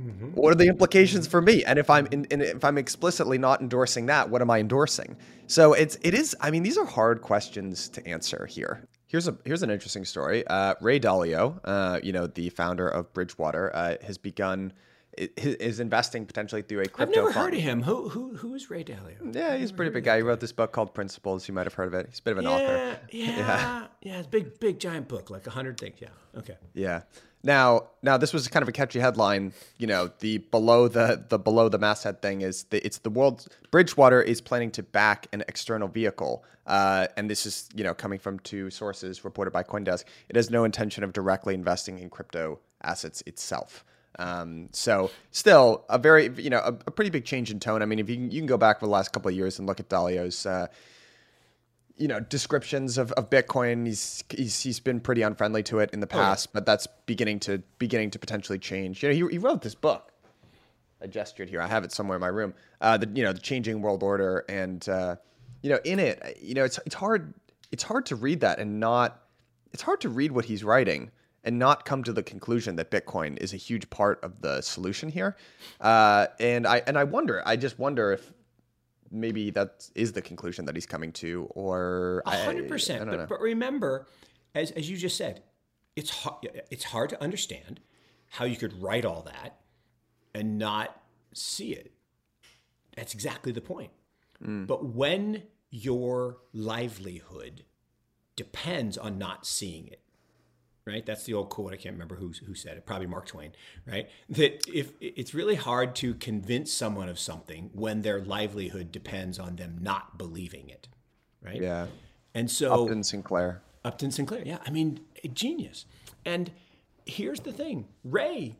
[0.00, 0.28] Mm-hmm.
[0.32, 1.64] What are the implications for me?
[1.64, 5.16] And if I'm in, in, if I'm explicitly not endorsing that, what am I endorsing?
[5.46, 6.36] So it's it is.
[6.40, 8.86] I mean, these are hard questions to answer here.
[9.06, 10.46] Here's a here's an interesting story.
[10.46, 14.72] Uh, Ray Dalio, uh, you know, the founder of Bridgewater, uh, has begun
[15.16, 17.44] is investing potentially through a crypto I've never fund.
[17.46, 17.82] heard of him.
[17.82, 19.34] Who who who is Ray Dalio?
[19.34, 20.16] Yeah, he's a pretty big guy.
[20.16, 21.48] He wrote this book called Principles.
[21.48, 22.06] You might have heard of it.
[22.10, 23.00] He's a bit of an yeah, author.
[23.10, 24.18] Yeah, yeah, yeah.
[24.18, 25.96] It's big, big, giant book, like a hundred things.
[26.00, 26.08] Yeah.
[26.36, 26.56] Okay.
[26.74, 27.02] Yeah.
[27.42, 29.52] Now, now this was kind of a catchy headline.
[29.78, 33.46] You know, the below the the below the masthead thing is the, it's the world.
[33.70, 38.18] Bridgewater is planning to back an external vehicle, uh, and this is you know coming
[38.18, 40.04] from two sources reported by CoinDesk.
[40.28, 43.84] It has no intention of directly investing in crypto assets itself.
[44.18, 47.82] Um, so still a very, you know, a, a, pretty big change in tone.
[47.82, 49.58] I mean, if you can, you can go back for the last couple of years
[49.58, 50.68] and look at Dalio's, uh,
[51.96, 56.00] you know, descriptions of, of Bitcoin, he's, he's, he's been pretty unfriendly to it in
[56.00, 59.02] the past, oh, but that's beginning to, beginning to potentially change.
[59.02, 60.12] You know, he, he wrote this book.
[61.02, 61.60] I gestured here.
[61.60, 62.54] I have it somewhere in my room.
[62.80, 64.44] Uh, the, you know, the changing world order.
[64.48, 65.16] And, uh,
[65.62, 67.34] you know, in it, you know, it's, it's hard,
[67.72, 69.22] it's hard to read that and not,
[69.72, 71.10] it's hard to read what he's writing
[71.44, 75.08] and not come to the conclusion that Bitcoin is a huge part of the solution
[75.08, 75.36] here.
[75.80, 78.32] Uh, and I and I wonder, I just wonder if
[79.10, 83.08] maybe that is the conclusion that he's coming to, or hundred percent.
[83.08, 84.06] But, but remember,
[84.54, 85.42] as as you just said,
[85.94, 87.80] it's hard, it's hard to understand
[88.30, 89.60] how you could write all that
[90.34, 91.00] and not
[91.32, 91.92] see it.
[92.96, 93.90] That's exactly the point.
[94.44, 94.66] Mm.
[94.66, 97.64] But when your livelihood
[98.36, 100.00] depends on not seeing it
[100.86, 101.04] right?
[101.04, 101.72] That's the old quote.
[101.72, 102.86] I can't remember who who said it.
[102.86, 103.52] Probably Mark Twain,
[103.86, 104.08] right?
[104.28, 109.56] That if it's really hard to convince someone of something when their livelihood depends on
[109.56, 110.88] them not believing it,
[111.42, 111.60] right?
[111.60, 111.86] Yeah.
[112.34, 113.62] And so Upton Sinclair.
[113.84, 114.42] Upton Sinclair.
[114.46, 115.86] Yeah, I mean, a genius.
[116.24, 116.52] And
[117.04, 118.56] here's the thing: Ray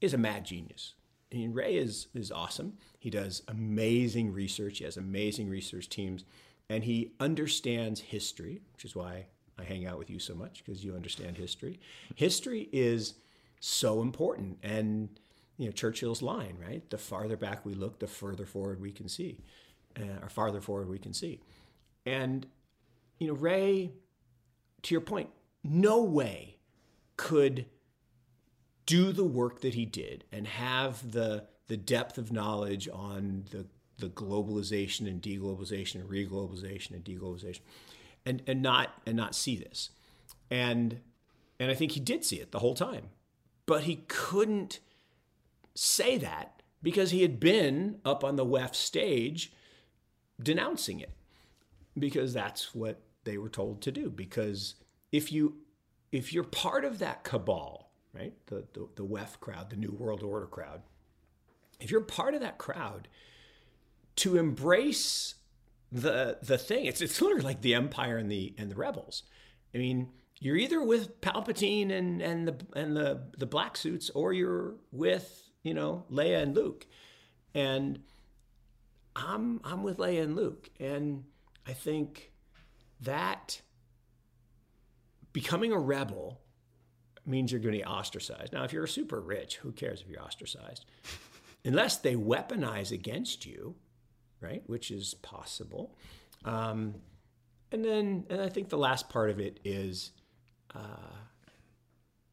[0.00, 0.94] is a mad genius.
[1.32, 2.74] I mean, Ray is is awesome.
[2.98, 4.78] He does amazing research.
[4.78, 6.24] He has amazing research teams,
[6.68, 9.26] and he understands history, which is why
[9.58, 11.80] I hang out with you so much because you understand history.
[12.14, 13.14] History is
[13.60, 14.58] so important.
[14.62, 15.08] And,
[15.56, 16.88] you know, Churchill's line, right?
[16.90, 19.40] The farther back we look, the further forward we can see,
[19.98, 21.40] uh, or farther forward we can see.
[22.04, 22.46] And,
[23.18, 23.92] you know, Ray,
[24.82, 25.30] to your point,
[25.64, 26.58] no way
[27.16, 27.66] could
[28.84, 33.66] do the work that he did and have the the depth of knowledge on the
[33.98, 37.60] the globalization and deglobalization and reglobalization and deglobalization
[38.26, 39.90] and and not and not see this.
[40.50, 41.00] And
[41.58, 43.10] and I think he did see it the whole time.
[43.64, 44.80] But he couldn't
[45.74, 49.52] say that because he had been up on the WEF stage
[50.42, 51.12] denouncing it.
[51.98, 54.10] Because that's what they were told to do.
[54.10, 54.74] Because
[55.12, 55.56] if you
[56.12, 58.34] if you're part of that cabal, right?
[58.46, 60.82] The the, the WEF crowd, the New World Order crowd,
[61.80, 63.08] if you're part of that crowd,
[64.16, 65.34] to embrace
[65.92, 66.86] the the thing.
[66.86, 69.22] It's it's literally like the Empire and the and the rebels.
[69.74, 74.32] I mean, you're either with Palpatine and and the and the the black suits, or
[74.32, 76.86] you're with you know Leia and Luke,
[77.54, 78.00] and
[79.14, 81.24] I'm I'm with Leia and Luke, and
[81.66, 82.32] I think
[83.00, 83.60] that
[85.32, 86.40] becoming a rebel
[87.26, 88.52] means you're going to be ostracized.
[88.52, 90.84] Now, if you're super rich, who cares if you're ostracized?
[91.64, 93.74] Unless they weaponize against you,
[94.40, 94.62] right?
[94.66, 95.96] Which is possible.
[96.44, 96.96] Um,
[97.72, 100.12] and then, and I think the last part of it is
[100.74, 101.16] uh,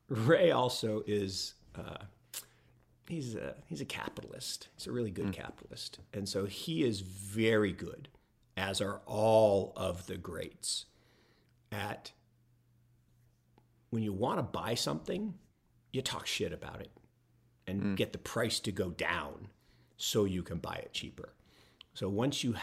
[0.09, 1.55] Ray also is.
[1.75, 2.05] Uh,
[3.07, 4.69] he's a he's a capitalist.
[4.75, 5.33] He's a really good mm.
[5.33, 8.09] capitalist, and so he is very good,
[8.55, 10.85] as are all of the greats,
[11.71, 12.11] at
[13.89, 15.35] when you want to buy something,
[15.91, 16.91] you talk shit about it
[17.67, 17.95] and mm.
[17.95, 19.47] get the price to go down
[19.97, 21.33] so you can buy it cheaper.
[21.93, 22.55] So once you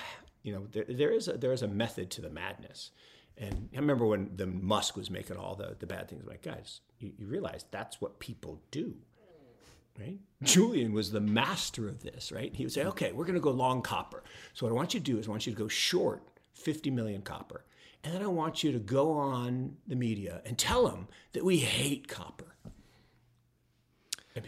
[0.42, 2.90] you know there, there is a, there is a method to the madness.
[3.36, 6.22] And I remember when the Musk was making all the, the bad things.
[6.22, 8.94] I'm like, guys, you, you realize that's what people do
[10.00, 10.18] right?
[10.42, 12.54] Julian was the master of this, right?
[12.54, 14.22] He would say, okay, we're going to go long copper.
[14.54, 16.22] So what I want you to do is I want you to go short
[16.54, 17.64] 50 million copper.
[18.02, 21.58] And then I want you to go on the media and tell them that we
[21.58, 22.46] hate copper.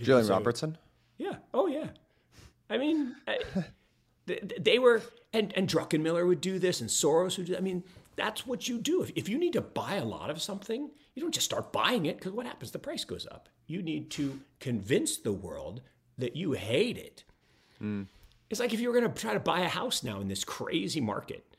[0.01, 0.79] Julian say, Robertson?
[1.19, 1.37] Yeah.
[1.53, 1.89] Oh, yeah.
[2.71, 3.41] I mean, I,
[4.27, 7.85] they, they, were, and, and Druckenmiller would do this, and Soros would do I mean,
[8.17, 9.03] that's what you do.
[9.03, 12.07] If, if you need to buy a lot of something, you don't just start buying
[12.07, 12.71] it because what happens?
[12.71, 13.49] The price goes up.
[13.67, 15.83] You need to convince the world
[16.19, 17.25] that you hate it.
[17.83, 18.07] Mm.
[18.51, 20.45] It's like if you were going to try to buy a house now in this
[20.45, 21.57] crazy market,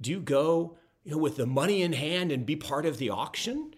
[0.00, 3.10] do you go you know, with the money in hand and be part of the
[3.10, 3.74] auction?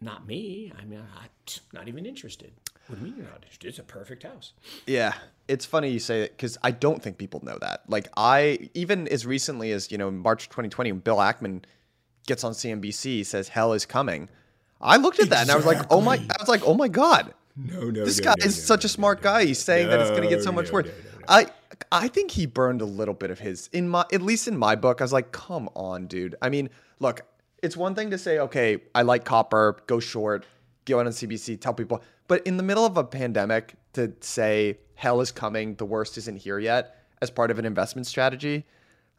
[0.00, 0.72] Not me.
[0.78, 1.28] I mean, I'm
[1.72, 2.52] not even interested.
[2.86, 3.68] What do you mean you're not interested?
[3.68, 4.52] It's a perfect house.
[4.86, 5.14] Yeah,
[5.48, 7.82] it's funny you say it because I don't think people know that.
[7.88, 11.64] Like I, even as recently as you know March 2020, when Bill Ackman
[12.26, 14.28] gets on CNBC, says hell is coming.
[14.80, 15.52] I looked at that exactly.
[15.52, 18.18] and I was like, oh my, I was like, oh my god, no, no, this
[18.18, 19.46] no, guy no, is such a smart guy.
[19.46, 20.88] He's saying that it's going to get so much worse.
[21.28, 21.46] I,
[21.90, 24.76] I think he burned a little bit of his in my, at least in my
[24.76, 25.00] book.
[25.00, 26.34] I was like, come on, dude.
[26.42, 26.68] I mean,
[27.00, 27.22] look,
[27.62, 30.44] it's one thing to say, okay, I like copper, go short,
[30.86, 35.20] go on CBC, tell people, but in the middle of a pandemic, to say hell
[35.20, 38.64] is coming, the worst isn't here yet, as part of an investment strategy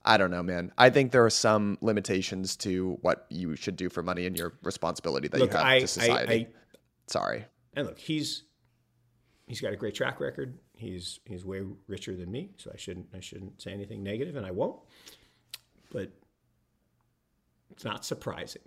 [0.07, 0.71] I don't know, man.
[0.77, 4.53] I think there are some limitations to what you should do for money and your
[4.63, 6.31] responsibility that look, you have I, to society.
[6.31, 6.47] I, I,
[7.07, 7.45] Sorry.
[7.75, 8.43] And look, he's
[9.47, 10.57] he's got a great track record.
[10.75, 14.45] He's he's way richer than me, so I shouldn't I shouldn't say anything negative, and
[14.45, 14.79] I won't.
[15.91, 16.09] But
[17.71, 18.63] it's not surprising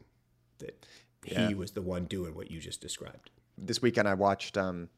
[0.59, 0.85] that
[1.25, 1.49] yeah.
[1.49, 3.31] he was the one doing what you just described.
[3.59, 4.57] This weekend, I watched.
[4.57, 4.89] Um,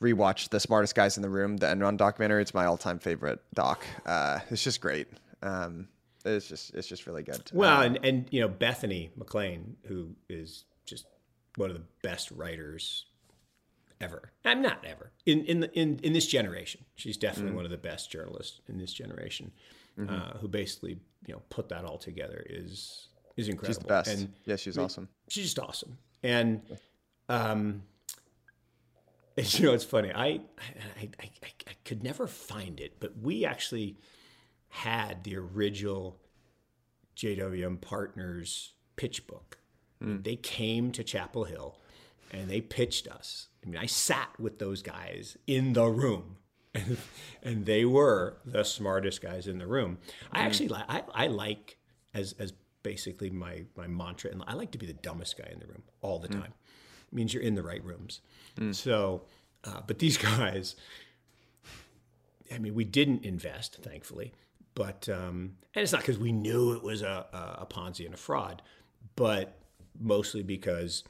[0.00, 3.86] rewatched the smartest guys in the room the enron documentary it's my all-time favorite doc
[4.04, 5.06] uh, it's just great
[5.44, 5.86] um,
[6.24, 7.50] it's just it's just really good.
[7.52, 11.06] Well, um, and and you know Bethany McLean, who is just
[11.56, 13.06] one of the best writers
[14.00, 14.32] ever.
[14.44, 16.84] I'm not ever in in the, in in this generation.
[16.94, 17.56] She's definitely mm-hmm.
[17.56, 19.52] one of the best journalists in this generation,
[19.98, 20.14] mm-hmm.
[20.14, 23.74] uh, who basically you know put that all together is is incredible.
[23.74, 24.10] She's the best.
[24.10, 25.08] And yeah, she's I mean, awesome.
[25.28, 25.98] She's just awesome.
[26.22, 26.62] And
[27.28, 27.82] um,
[29.36, 30.12] you know, it's funny.
[30.14, 30.40] I
[30.98, 31.30] I, I
[31.66, 33.96] I could never find it, but we actually
[34.68, 36.18] had the original
[37.16, 39.58] JWM Partners pitch book.
[40.02, 40.24] Mm.
[40.24, 41.76] They came to Chapel Hill
[42.30, 43.48] and they pitched us.
[43.64, 46.38] I mean, I sat with those guys in the room.
[46.74, 46.96] And,
[47.42, 49.98] and they were the smartest guys in the room.
[50.32, 50.46] I hmm.
[50.46, 51.78] actually like I, I like
[52.14, 55.60] as as basically my my mantra and I like to be the dumbest guy in
[55.60, 56.40] the room all the mm.
[56.40, 56.52] time.
[57.10, 58.20] It means you're in the right rooms.
[58.56, 58.74] Mm.
[58.74, 59.22] So,
[59.64, 60.76] uh, but these guys,
[62.52, 64.32] I mean, we didn't invest, thankfully,
[64.74, 67.26] but um, and it's not because we knew it was a,
[67.60, 68.62] a, Ponzi and a fraud,
[69.16, 69.58] but
[70.00, 71.04] mostly because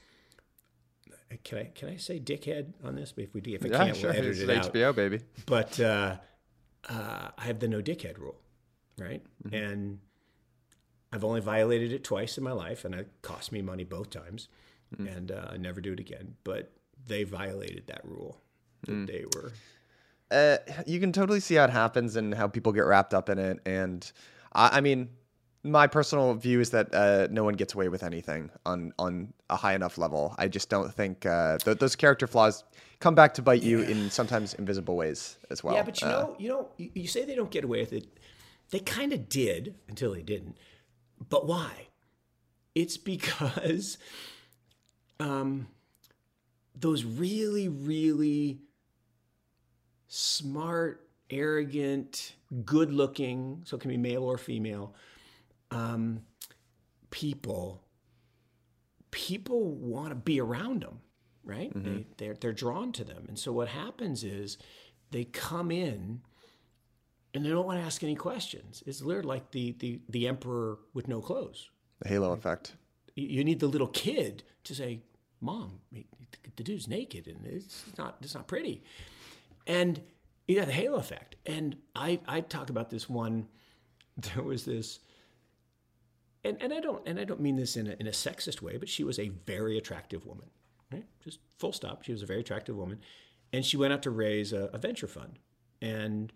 [1.43, 3.13] can I can I say dickhead on this?
[3.17, 4.09] If we do, if I yeah, can't, sure.
[4.09, 4.73] we'll edit it's it out.
[4.73, 5.21] HBO baby.
[5.45, 6.17] But uh,
[6.89, 8.39] uh, I have the no dickhead rule,
[8.97, 9.23] right?
[9.45, 9.55] Mm-hmm.
[9.55, 9.99] And
[11.13, 14.49] I've only violated it twice in my life, and it cost me money both times,
[14.93, 15.07] mm-hmm.
[15.07, 16.35] and uh, I never do it again.
[16.43, 16.71] But
[17.05, 18.41] they violated that rule.
[18.85, 19.07] That mm.
[19.07, 19.53] They were
[20.33, 23.37] uh, you can totally see how it happens and how people get wrapped up in
[23.37, 23.59] it.
[23.65, 24.11] And
[24.53, 25.09] I, I mean,
[25.63, 29.55] my personal view is that uh, no one gets away with anything on on a
[29.55, 30.35] high enough level.
[30.37, 32.63] I just don't think uh, th- those character flaws
[32.99, 33.89] come back to bite you yeah.
[33.89, 35.75] in sometimes invisible ways as well.
[35.75, 38.07] Yeah, but you uh, know, you know, you say they don't get away with it.
[38.71, 40.57] They kind of did until they didn't.
[41.29, 41.71] But why?
[42.75, 43.97] It's because
[45.19, 45.67] um,
[46.75, 48.59] those really, really
[50.07, 54.93] smart, arrogant, good looking, so it can be male or female,
[55.71, 56.21] um,
[57.09, 57.83] people
[59.13, 60.99] people want to be around them,
[61.45, 61.71] right?
[61.83, 63.25] They, they're, they're drawn to them.
[63.27, 64.57] And so what happens is
[65.11, 66.21] they come in
[67.33, 68.83] and they don't want to ask any questions.
[68.85, 71.69] It's literally like the, the, the emperor with no clothes.
[72.01, 72.73] The halo effect.
[73.15, 75.01] You- You need the little kid to say,
[75.41, 75.79] "Mom,
[76.55, 78.83] the dude's naked and it's not it's not pretty."
[79.67, 80.01] And
[80.47, 81.35] yeah, the halo effect.
[81.45, 83.47] And I I talk about this one.
[84.35, 84.99] There was this,
[86.43, 88.77] and, and I don't and I don't mean this in a, in a sexist way,
[88.77, 90.49] but she was a very attractive woman,
[90.91, 91.05] right?
[91.23, 92.03] Just full stop.
[92.03, 92.99] She was a very attractive woman,
[93.51, 95.39] and she went out to raise a, a venture fund,
[95.81, 96.31] and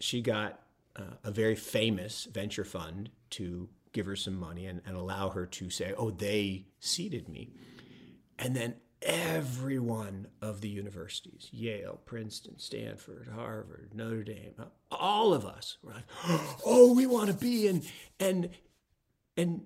[0.00, 0.60] she got
[0.96, 5.46] uh, a very famous venture fund to give her some money and, and allow her
[5.46, 7.52] to say, "Oh, they seeded me,"
[8.38, 14.54] and then every one of the universities Yale, Princeton, Stanford, Harvard, Notre Dame
[14.90, 16.04] all of us were like,
[16.66, 17.68] oh, we want to be.
[17.68, 17.86] And,
[18.18, 18.50] and,
[19.36, 19.62] and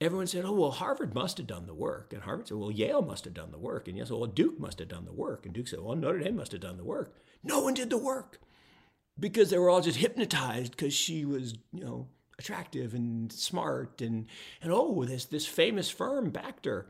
[0.00, 2.12] everyone said, oh, well, Harvard must have done the work.
[2.12, 3.88] And Harvard said, well, Yale must have done the work.
[3.88, 5.44] And yes, well, Duke must have done the work.
[5.44, 7.14] And Duke said, well, Notre Dame must have done the work.
[7.42, 8.40] No one did the work
[9.18, 14.26] because they were all just hypnotized because she was, you know, attractive and smart and
[14.60, 16.86] and oh this this famous firm backed her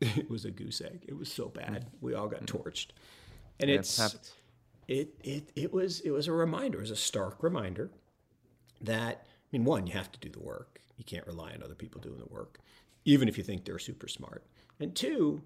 [0.00, 1.04] it was a goose egg.
[1.08, 1.86] It was so bad.
[1.86, 1.88] Mm.
[2.00, 2.46] We all got mm.
[2.46, 2.88] torched.
[3.60, 4.32] And Yeah, it's happens.
[4.86, 7.90] it it it was it was a reminder, it was a stark reminder
[8.80, 10.80] that I mean, one, you have to do the work.
[10.96, 12.58] You can't rely on other people doing the work,
[13.04, 14.44] even if you think they're super smart.
[14.80, 15.42] And two,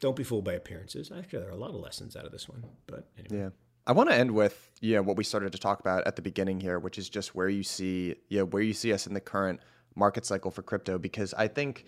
[0.00, 1.12] don't be fooled by appearances.
[1.16, 2.64] Actually, there are a lot of lessons out of this one.
[2.86, 3.44] But anyway.
[3.44, 3.50] Yeah.
[3.88, 6.22] I want to end with you know what we started to talk about at the
[6.22, 9.20] beginning here, which is just where you see yeah where you see us in the
[9.20, 9.60] current
[9.96, 10.98] market cycle for crypto.
[10.98, 11.86] Because I think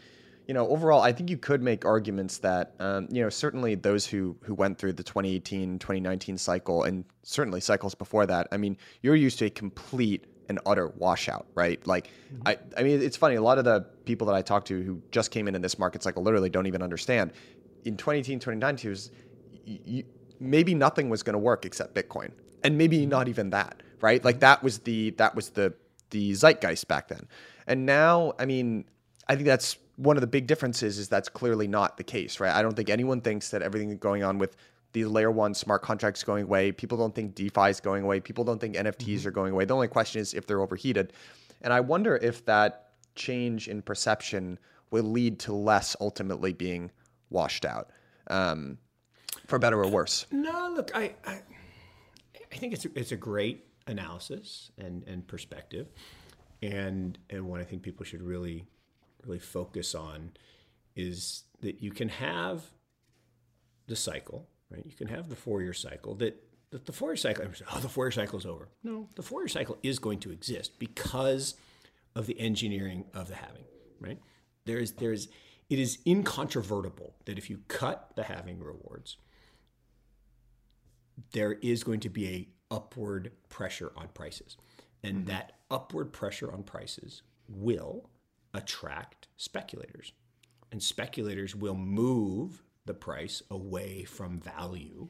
[0.49, 4.07] you know overall, I think you could make arguments that um, you know certainly those
[4.07, 8.49] who who went through the 2018 2019 cycle and certainly cycles before that.
[8.51, 11.87] I mean, you're used to a complete and utter washout, right?
[11.87, 12.11] Like,
[12.45, 13.37] I, I mean, it's funny.
[13.37, 15.79] A lot of the people that I talk to who just came in in this
[15.79, 17.33] market cycle literally don't even understand.
[17.85, 19.11] In 2018, 2019, it was,
[19.65, 20.05] y- y-
[20.41, 22.33] maybe nothing was going to work except Bitcoin,
[22.65, 24.25] and maybe not even that, right?
[24.25, 25.75] Like that was the that was the
[26.11, 27.29] the zeitgeist back then,
[27.67, 28.85] and now, I mean,
[29.29, 32.55] I think that's one of the big differences is that's clearly not the case, right?
[32.55, 34.57] I don't think anyone thinks that everything going on with
[34.93, 36.73] these layer one smart contracts going away.
[36.73, 38.19] People don't think DeFi is going away.
[38.19, 39.67] People don't think NFTs are going away.
[39.67, 41.13] The only question is if they're overheated.
[41.63, 44.59] And I wonder if that change in perception
[44.91, 46.91] will lead to less ultimately being
[47.29, 47.91] washed out,
[48.29, 48.79] um,
[49.47, 50.27] for better or worse.
[50.31, 51.41] No, look, I, I,
[52.53, 55.89] I think it's a, it's a great analysis and, and perspective,
[56.63, 58.67] and and what I think people should really
[59.25, 60.33] really focus on
[60.97, 62.63] is that you can have
[63.87, 64.85] the cycle, right?
[64.87, 66.35] You can have the four year cycle that.
[66.71, 68.69] that The four-year cycle, oh, the four-year cycle is over.
[68.85, 71.57] No, the four-year cycle is going to exist because
[72.15, 73.65] of the engineering of the halving,
[74.01, 74.21] right?
[74.67, 75.29] There is, there is,
[75.71, 79.17] it is incontrovertible that if you cut the halving rewards,
[81.33, 84.57] there is going to be a upward pressure on prices.
[85.03, 85.29] And mm-hmm.
[85.29, 88.11] that upward pressure on prices will
[88.53, 90.13] attract speculators.
[90.73, 95.09] And speculators will move the price away from value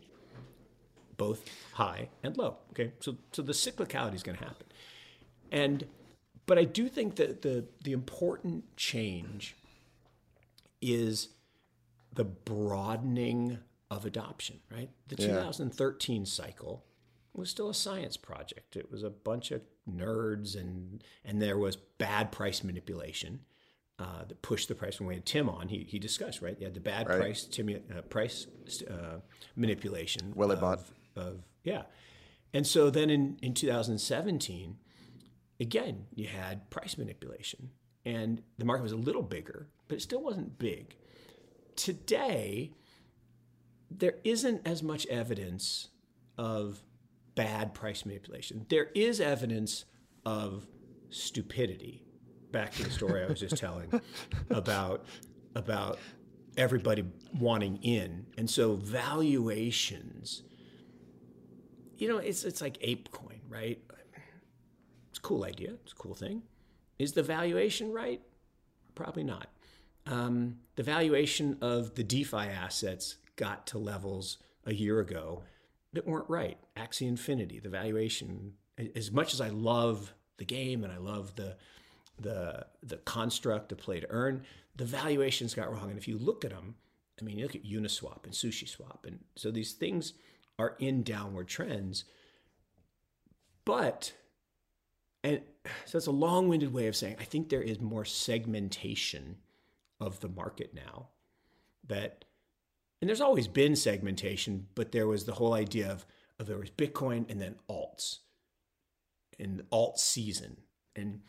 [1.17, 1.45] both
[1.75, 2.57] high and low.
[2.71, 4.67] Okay so so the cyclicality is going to happen.
[5.53, 5.85] And
[6.47, 9.55] but i do think that the the important change
[10.81, 11.29] is
[12.13, 13.59] the broadening
[13.91, 14.91] of adoption, right?
[15.09, 16.85] The 2013 cycle
[17.35, 18.77] was still a science project.
[18.77, 23.41] It was a bunch of nerds, and and there was bad price manipulation
[23.99, 25.01] uh, that pushed the price.
[25.01, 26.57] When we had Tim on, he, he discussed right.
[26.59, 28.47] You had the bad price Tim, uh, price
[28.89, 29.21] uh,
[29.57, 30.33] manipulation.
[30.37, 30.75] Willibot.
[30.75, 31.83] Of, of yeah,
[32.53, 34.77] and so then in in 2017,
[35.59, 37.71] again you had price manipulation,
[38.05, 40.95] and the market was a little bigger, but it still wasn't big.
[41.75, 42.71] Today,
[43.91, 45.89] there isn't as much evidence
[46.39, 46.81] of
[47.35, 48.67] bad price manipulation.
[48.69, 49.87] There is evidence
[50.25, 50.69] of
[51.11, 52.05] stupidity.
[52.53, 54.01] Back to the story I was just telling
[54.49, 55.07] about
[55.57, 55.99] about
[56.57, 57.05] everybody
[57.41, 60.45] wanting in, and so valuations.
[61.97, 63.81] You know, it's it's like ApeCoin, right?
[65.09, 65.73] It's a cool idea.
[65.83, 66.43] It's a cool thing.
[67.01, 68.21] Is the valuation right?
[68.95, 69.49] Probably not.
[70.11, 75.45] Um, the valuation of the DeFi assets got to levels a year ago
[75.93, 76.59] that weren't right.
[76.77, 78.55] Axie Infinity, the valuation,
[78.97, 81.57] as much as I love the game and I love the
[82.19, 84.43] the the construct of play to earn,
[84.77, 85.91] the valuations got wrong.
[85.91, 86.75] And if you look at them,
[87.21, 90.15] I mean, you look at Uniswap and SushiSwap, and so these things
[90.59, 92.05] are in downward trends.
[93.65, 94.13] But
[95.23, 95.41] and
[95.85, 99.37] so that's a long-winded way of saying I think there is more segmentation
[100.01, 101.09] of the market now
[101.87, 102.25] that
[103.01, 106.05] and there's always been segmentation, but there was the whole idea of,
[106.39, 108.19] of there was Bitcoin and then alts
[109.39, 110.59] and alt season.
[110.95, 111.23] And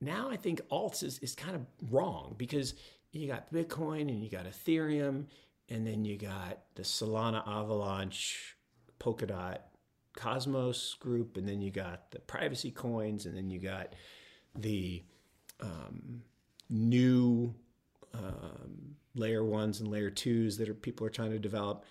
[0.00, 2.74] now I think alts is, is kind of wrong because
[3.12, 5.26] you got Bitcoin and you got Ethereum
[5.68, 8.56] and then you got the Solana Avalanche,
[8.98, 9.58] Polkadot,
[10.16, 13.94] Cosmos group, and then you got the privacy coins, and then you got
[14.56, 15.04] the
[15.60, 16.22] um,
[16.68, 17.54] new
[18.14, 21.84] um, layer ones and layer twos that are people are trying to develop,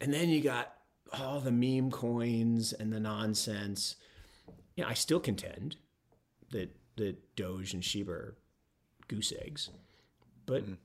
[0.00, 0.74] and then you got
[1.12, 3.96] all the meme coins and the nonsense.
[4.76, 5.76] You know, I still contend
[6.50, 8.36] that that Doge and Shiba are
[9.08, 9.70] goose eggs,
[10.46, 10.76] but mm.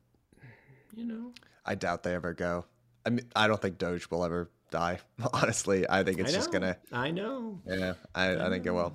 [0.95, 1.31] you know,
[1.65, 2.65] I doubt they ever go.
[3.05, 4.99] I mean, I don't think Doge will ever die.
[5.33, 6.77] Honestly, I think it's I just gonna.
[6.91, 7.59] I know.
[7.65, 8.93] Yeah, I, I, I think it will.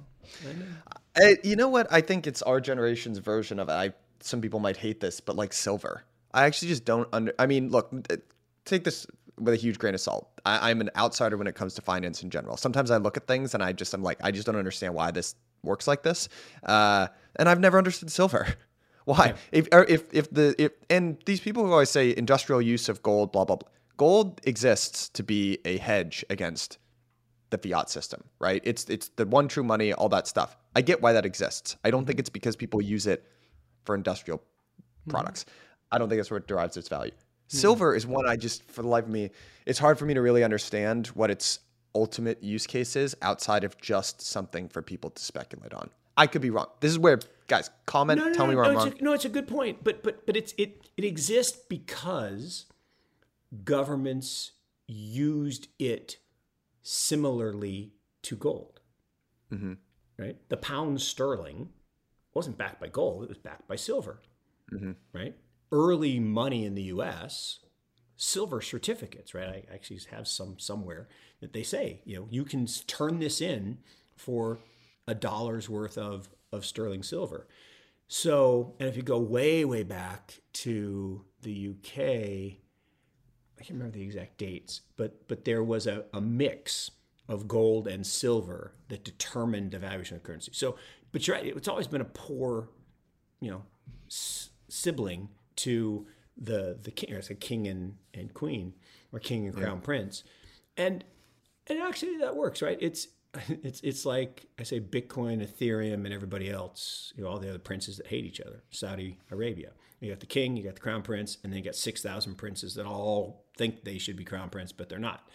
[0.49, 0.67] I know.
[1.15, 1.87] I, you know what?
[1.91, 3.73] I think it's our generation's version of it.
[3.73, 3.93] I
[4.25, 6.05] some people might hate this, but like silver.
[6.33, 7.33] I actually just don't under.
[7.39, 7.93] I mean, look,
[8.65, 9.07] take this
[9.39, 10.29] with a huge grain of salt.
[10.45, 12.57] I, am an outsider when it comes to finance in general.
[12.57, 15.11] Sometimes I look at things and I just I'm like I just don't understand why
[15.11, 16.29] this works like this.
[16.63, 18.47] Uh, and I've never understood silver.
[19.05, 19.27] Why?
[19.27, 19.35] Yeah.
[19.51, 23.33] If if if the if and these people who always say industrial use of gold,
[23.33, 23.69] blah blah blah.
[23.97, 26.79] Gold exists to be a hedge against
[27.51, 28.63] the fiat system, right?
[28.65, 30.57] It's it's the one true money, all that stuff.
[30.77, 31.77] I get why that exists.
[31.83, 33.27] I don't think it's because people use it
[33.85, 35.11] for industrial mm-hmm.
[35.11, 35.45] products.
[35.91, 37.13] I don't think that's where it derives its value.
[37.13, 37.59] Mm-hmm.
[37.59, 39.31] Silver is one I just, for the life of me,
[39.67, 41.61] it's hard for me to really understand what its
[41.95, 45.91] ultimate use case is outside of just something for people to speculate on.
[46.17, 46.67] I could be wrong.
[46.81, 48.19] This is where guys comment.
[48.19, 48.95] No, no, tell me where no, I'm wrong.
[48.99, 52.67] A, no, it's a good point, but but but it's it it exists because
[53.65, 54.53] governments
[54.87, 56.19] used it
[56.83, 58.81] similarly to gold.
[59.53, 59.75] Mm-hmm.
[60.19, 61.71] Right, the pound sterling
[62.35, 64.23] wasn't backed by gold; it was backed by silver.
[64.73, 64.93] Mm-hmm.
[65.13, 65.37] Right,
[65.71, 67.59] early money in the U.S.
[68.17, 69.49] Silver certificates, right?
[69.49, 71.09] I actually have some somewhere
[71.41, 73.79] that they say, you know, you can turn this in
[74.15, 74.61] for
[75.09, 77.49] a dollar's worth of, of sterling silver.
[78.07, 84.05] So, and if you go way, way back to the UK, I can't remember the
[84.05, 86.91] exact dates, but but there was a, a mix
[87.29, 90.51] of gold and silver that determined the valuation of currency.
[90.55, 90.77] So,
[91.13, 92.69] but you're right, it's always been a poor,
[93.41, 93.63] you know,
[94.09, 96.07] s- sibling to
[96.37, 98.75] the the king, or it's a king and, and queen,
[99.13, 99.85] or king and crown yeah.
[99.85, 100.25] prince,
[100.77, 101.05] and
[101.67, 102.79] and actually that works, right?
[102.81, 103.09] It's
[103.49, 107.59] it's it's like I say Bitcoin, Ethereum, and everybody else, you know, all the other
[107.59, 108.63] princes that hate each other.
[108.71, 109.73] Saudi Arabia.
[110.01, 112.35] You got the king, you got the crown prince, and then you got six thousand
[112.35, 115.29] princes that all think they should be crown prince, but they're not.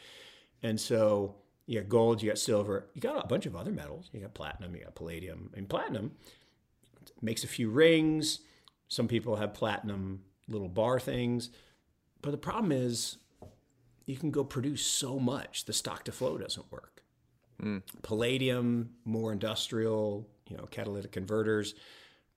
[0.62, 1.36] And so
[1.68, 4.10] you got gold, you got silver, you got a bunch of other metals.
[4.14, 6.14] You got platinum, you got palladium, and platinum
[7.22, 8.40] makes a few rings.
[8.88, 11.50] Some people have platinum little bar things,
[12.22, 13.18] but the problem is
[14.06, 17.04] you can go produce so much the stock to flow doesn't work.
[17.62, 17.84] Mm.
[18.02, 21.76] Palladium, more industrial, you know, catalytic converters.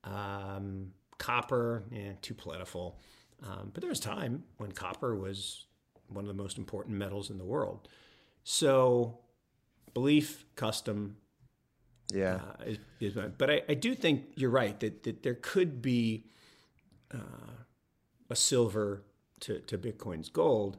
[0.03, 2.99] Um, copper, eh, too plentiful.
[3.43, 5.65] Um, but there was time when copper was
[6.07, 7.87] one of the most important metals in the world.
[8.43, 9.19] So,
[9.93, 11.17] belief, custom,
[12.13, 12.39] yeah.
[12.59, 16.25] Uh, is, is, but I, I, do think you're right that, that there could be
[17.13, 17.63] uh,
[18.29, 19.03] a silver
[19.41, 20.77] to, to Bitcoin's gold.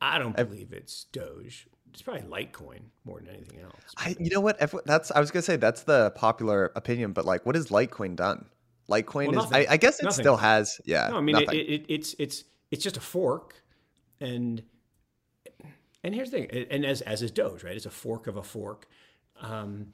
[0.00, 3.74] I don't believe it's Doge it's probably Litecoin more than anything else.
[3.96, 4.58] I, you know what?
[4.84, 8.46] That's I was gonna say that's the popular opinion, but like, what has Litecoin done?
[8.88, 10.22] Litecoin well, is, I, I, guess it nothing.
[10.22, 11.08] still has, yeah.
[11.08, 13.62] No, I mean, it, it, it's it's it's just a fork,
[14.20, 14.62] and
[16.02, 17.76] and here's the thing, and as as is Doge, right?
[17.76, 18.86] It's a fork of a fork,
[19.40, 19.88] um,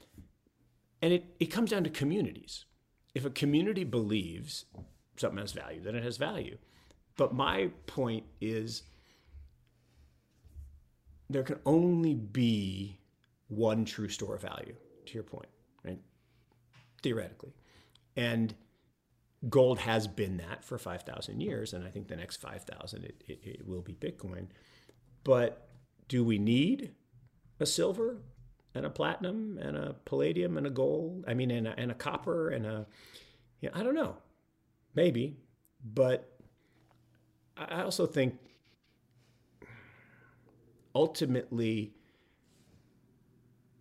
[1.02, 2.64] and it it comes down to communities.
[3.14, 4.66] If a community believes
[5.16, 6.58] something has value, then it has value.
[7.16, 8.82] But my point is
[11.28, 12.98] there can only be
[13.48, 14.76] one true store of value,
[15.06, 15.48] to your point,
[15.84, 15.98] right?
[17.02, 17.52] Theoretically.
[18.16, 18.54] And
[19.48, 21.72] gold has been that for 5,000 years.
[21.72, 24.48] And I think the next 5,000, it, it, it will be Bitcoin.
[25.24, 25.65] But
[26.08, 26.92] do we need
[27.60, 28.22] a silver
[28.74, 31.24] and a platinum and a palladium and a gold?
[31.26, 32.86] I mean, and a, and a copper and a,
[33.60, 34.16] you know, I don't know.
[34.94, 35.36] Maybe.
[35.84, 36.32] But
[37.56, 38.34] I also think
[40.94, 41.92] ultimately,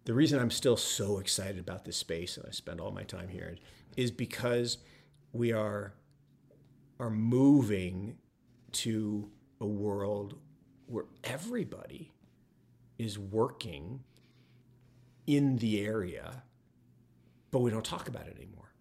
[0.06, 3.30] the reason I'm still so excited about this space and I spend all my time
[3.30, 3.58] here
[3.98, 4.78] is because
[5.34, 5.94] we are
[7.00, 8.18] are moving
[8.72, 10.36] to a world
[10.88, 12.14] where everybody
[12.98, 14.04] is working
[15.28, 16.44] in the area,
[17.52, 18.74] but we don't talk about it anymore.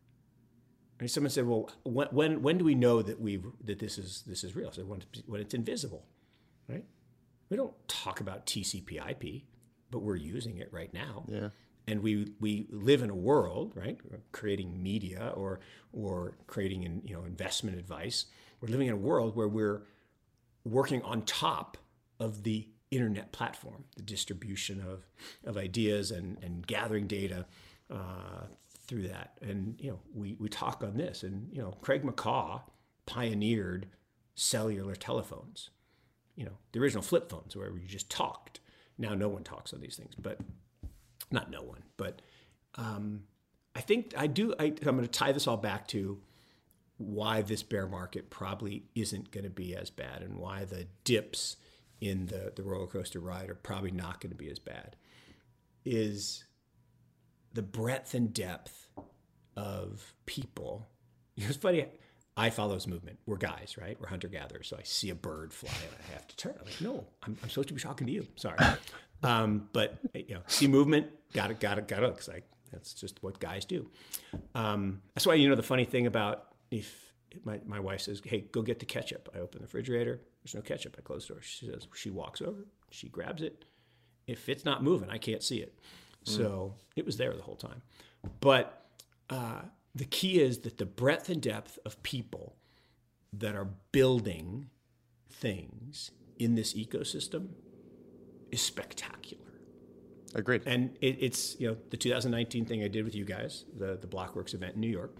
[1.00, 4.22] And someone said, "Well, when when, when do we know that we that this is
[4.26, 6.06] this is real?" I said, when, "When it's invisible,
[6.68, 6.84] right?
[7.50, 9.44] We don't talk about TCP/IP,
[9.90, 11.24] but we're using it right now.
[11.28, 11.48] Yeah.
[11.86, 13.98] And we we live in a world, right?
[14.32, 15.60] Creating media or
[15.92, 18.26] or creating in, you know investment advice.
[18.60, 19.82] We're living in a world where we're
[20.64, 21.76] working on top
[22.18, 25.06] of the internet platform, the distribution of,
[25.44, 27.46] of ideas and, and gathering data
[27.90, 28.46] uh,
[28.86, 29.38] through that.
[29.40, 32.62] And you know, we, we talk on this, and you know, Craig McCaw
[33.06, 33.86] pioneered
[34.34, 35.70] cellular telephones.
[36.36, 38.60] You know, the original flip phones where you just talked.
[38.98, 40.40] Now no one talks on these things, but
[41.30, 42.22] not no one, but
[42.76, 43.22] um,
[43.74, 44.54] I think I do.
[44.58, 46.20] I, I'm going to tie this all back to
[46.96, 51.56] why this bear market probably isn't going to be as bad and why the dips
[52.00, 54.96] in the, the roller coaster ride are probably not going to be as bad
[55.84, 56.44] is
[57.52, 58.88] the breadth and depth
[59.56, 60.88] of people.
[61.36, 61.86] It's funny.
[62.36, 63.18] I follow this movement.
[63.26, 63.96] We're guys, right?
[64.00, 64.68] We're hunter gatherers.
[64.68, 66.54] So I see a bird fly and I have to turn.
[66.60, 68.26] I'm like, no, I'm, I'm supposed to be talking to you.
[68.36, 68.58] Sorry.
[69.24, 72.10] Um, but you know, see movement, got it, got it, got it.
[72.10, 73.90] Because like that's just what guys do.
[74.54, 76.94] Um, that's why you know the funny thing about if
[77.42, 80.20] my, my wife says, "Hey, go get the ketchup," I open the refrigerator.
[80.44, 80.96] There's no ketchup.
[80.98, 81.42] I close the door.
[81.42, 82.66] She says she walks over.
[82.90, 83.64] She grabs it.
[84.26, 85.78] If it's not moving, I can't see it.
[86.26, 87.82] So it was there the whole time.
[88.40, 88.86] But
[89.28, 89.60] uh,
[89.94, 92.56] the key is that the breadth and depth of people
[93.32, 94.70] that are building
[95.28, 97.48] things in this ecosystem
[98.50, 99.42] is spectacular.
[100.34, 100.62] I agreed.
[100.66, 104.06] And it, it's you know the 2019 thing I did with you guys, the the
[104.06, 105.14] Blockworks event in New York,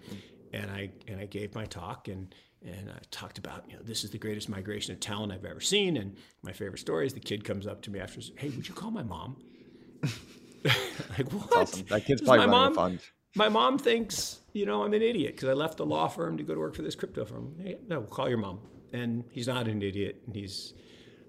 [0.55, 2.33] and I and I gave my talk and
[2.65, 5.61] and I talked about you know this is the greatest migration of talent I've ever
[5.61, 5.97] seen.
[5.97, 8.73] And my favorite story is the kid comes up to me after, hey, would you
[8.73, 9.37] call my mom?
[10.03, 11.57] like what?
[11.57, 11.85] Awesome.
[11.89, 12.73] That kid's probably my running a mom.
[12.73, 12.99] fund.
[13.35, 16.43] My mom thinks you know I'm an idiot because I left the law firm to
[16.43, 17.55] go to work for this crypto firm.
[17.61, 18.59] Hey, no, call your mom.
[18.93, 20.21] And he's not an idiot.
[20.25, 20.73] And he's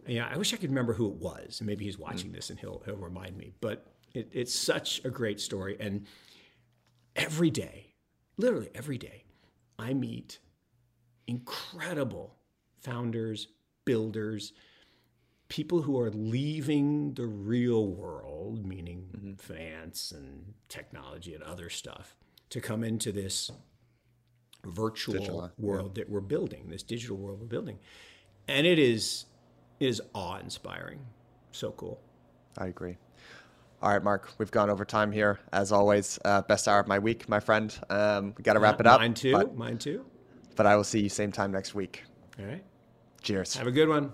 [0.07, 0.29] yeah.
[0.33, 1.61] I wish I could remember who it was.
[1.63, 2.35] Maybe he's watching mm.
[2.35, 3.53] this and he'll he'll remind me.
[3.61, 5.77] But it, it's such a great story.
[5.81, 6.07] And
[7.17, 7.86] every day,
[8.37, 9.25] literally every day,
[9.79, 10.39] I meet
[11.27, 12.37] incredible
[12.81, 13.49] founders,
[13.85, 14.53] builders,
[15.49, 19.35] people who are leaving the real world, meaning mm-hmm.
[19.35, 22.17] finance and technology and other stuff,
[22.51, 23.51] to come into this
[24.65, 25.67] virtual Digital, yeah.
[25.67, 27.79] world that we're building, this digital world we're building.
[28.49, 29.27] And it is
[29.79, 31.01] it is awe-inspiring.
[31.53, 32.01] So cool.
[32.57, 32.97] I agree.
[33.83, 35.39] All right, Mark, we've gone over time here.
[35.53, 37.77] As always, uh, best hour of my week, my friend.
[37.91, 39.01] Um, we got to wrap it up.
[39.01, 39.33] Mine too.
[39.33, 40.05] But, Mine too.
[40.57, 42.03] but I will see you same time next week.
[42.39, 42.65] All right.
[43.23, 43.55] Cheers.
[43.57, 44.13] Have a good one.